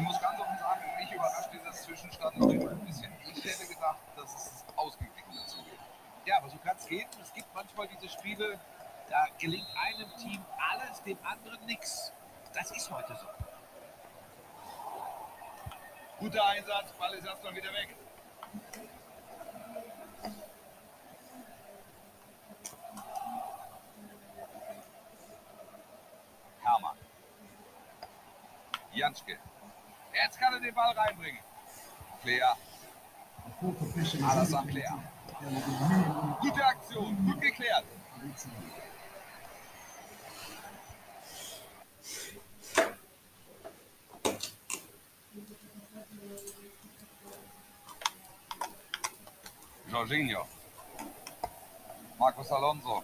muss 0.00 0.20
ganz 0.20 0.40
offen 0.40 0.58
sagen, 0.58 0.80
mich 0.98 1.12
überrascht 1.12 1.50
dieser 1.52 1.72
Zwischenstand 1.72 2.36
ein 2.36 2.86
bisschen. 2.86 3.12
Ich 3.34 3.44
hätte 3.44 3.66
gedacht, 3.66 3.98
dass 4.16 4.34
es 4.34 4.64
ausgeglichener 4.76 5.46
zugeht. 5.46 5.80
Ja, 6.26 6.38
aber 6.38 6.48
so 6.48 6.58
kann 6.58 6.76
es 6.76 6.86
gehen. 6.86 7.08
Es 7.20 7.32
gibt 7.32 7.52
manchmal 7.54 7.88
diese 7.88 8.08
Spiele, 8.08 8.60
da 9.10 9.26
gelingt 9.38 9.66
einem 9.76 10.08
Team 10.16 10.44
alles, 10.70 11.02
dem 11.02 11.18
anderen 11.24 11.66
nichts. 11.66 12.12
Das 12.54 12.70
ist 12.70 12.88
heute 12.90 13.16
so. 13.16 13.26
Guter 16.20 16.46
Einsatz, 16.46 16.92
Ball 16.92 17.14
ist 17.14 17.26
erstmal 17.26 17.54
wieder 17.56 17.72
weg. 17.72 17.96
Hermann. 26.62 26.96
Janschke. 28.92 29.38
Jetzt 30.12 30.38
kann 30.38 30.52
er 30.52 30.60
den 30.60 30.71
Ball 30.82 30.94
reinbringen. 30.96 31.38
Will 32.24 32.40
be 35.50 35.86
minimum 35.88 36.36
Gute 36.40 36.64
Aktion, 36.64 37.16
gut 37.26 37.40
geklärt. 37.40 37.84
Jorginho. 49.88 50.46
Marcos 52.18 52.50
Alonso. 52.50 53.02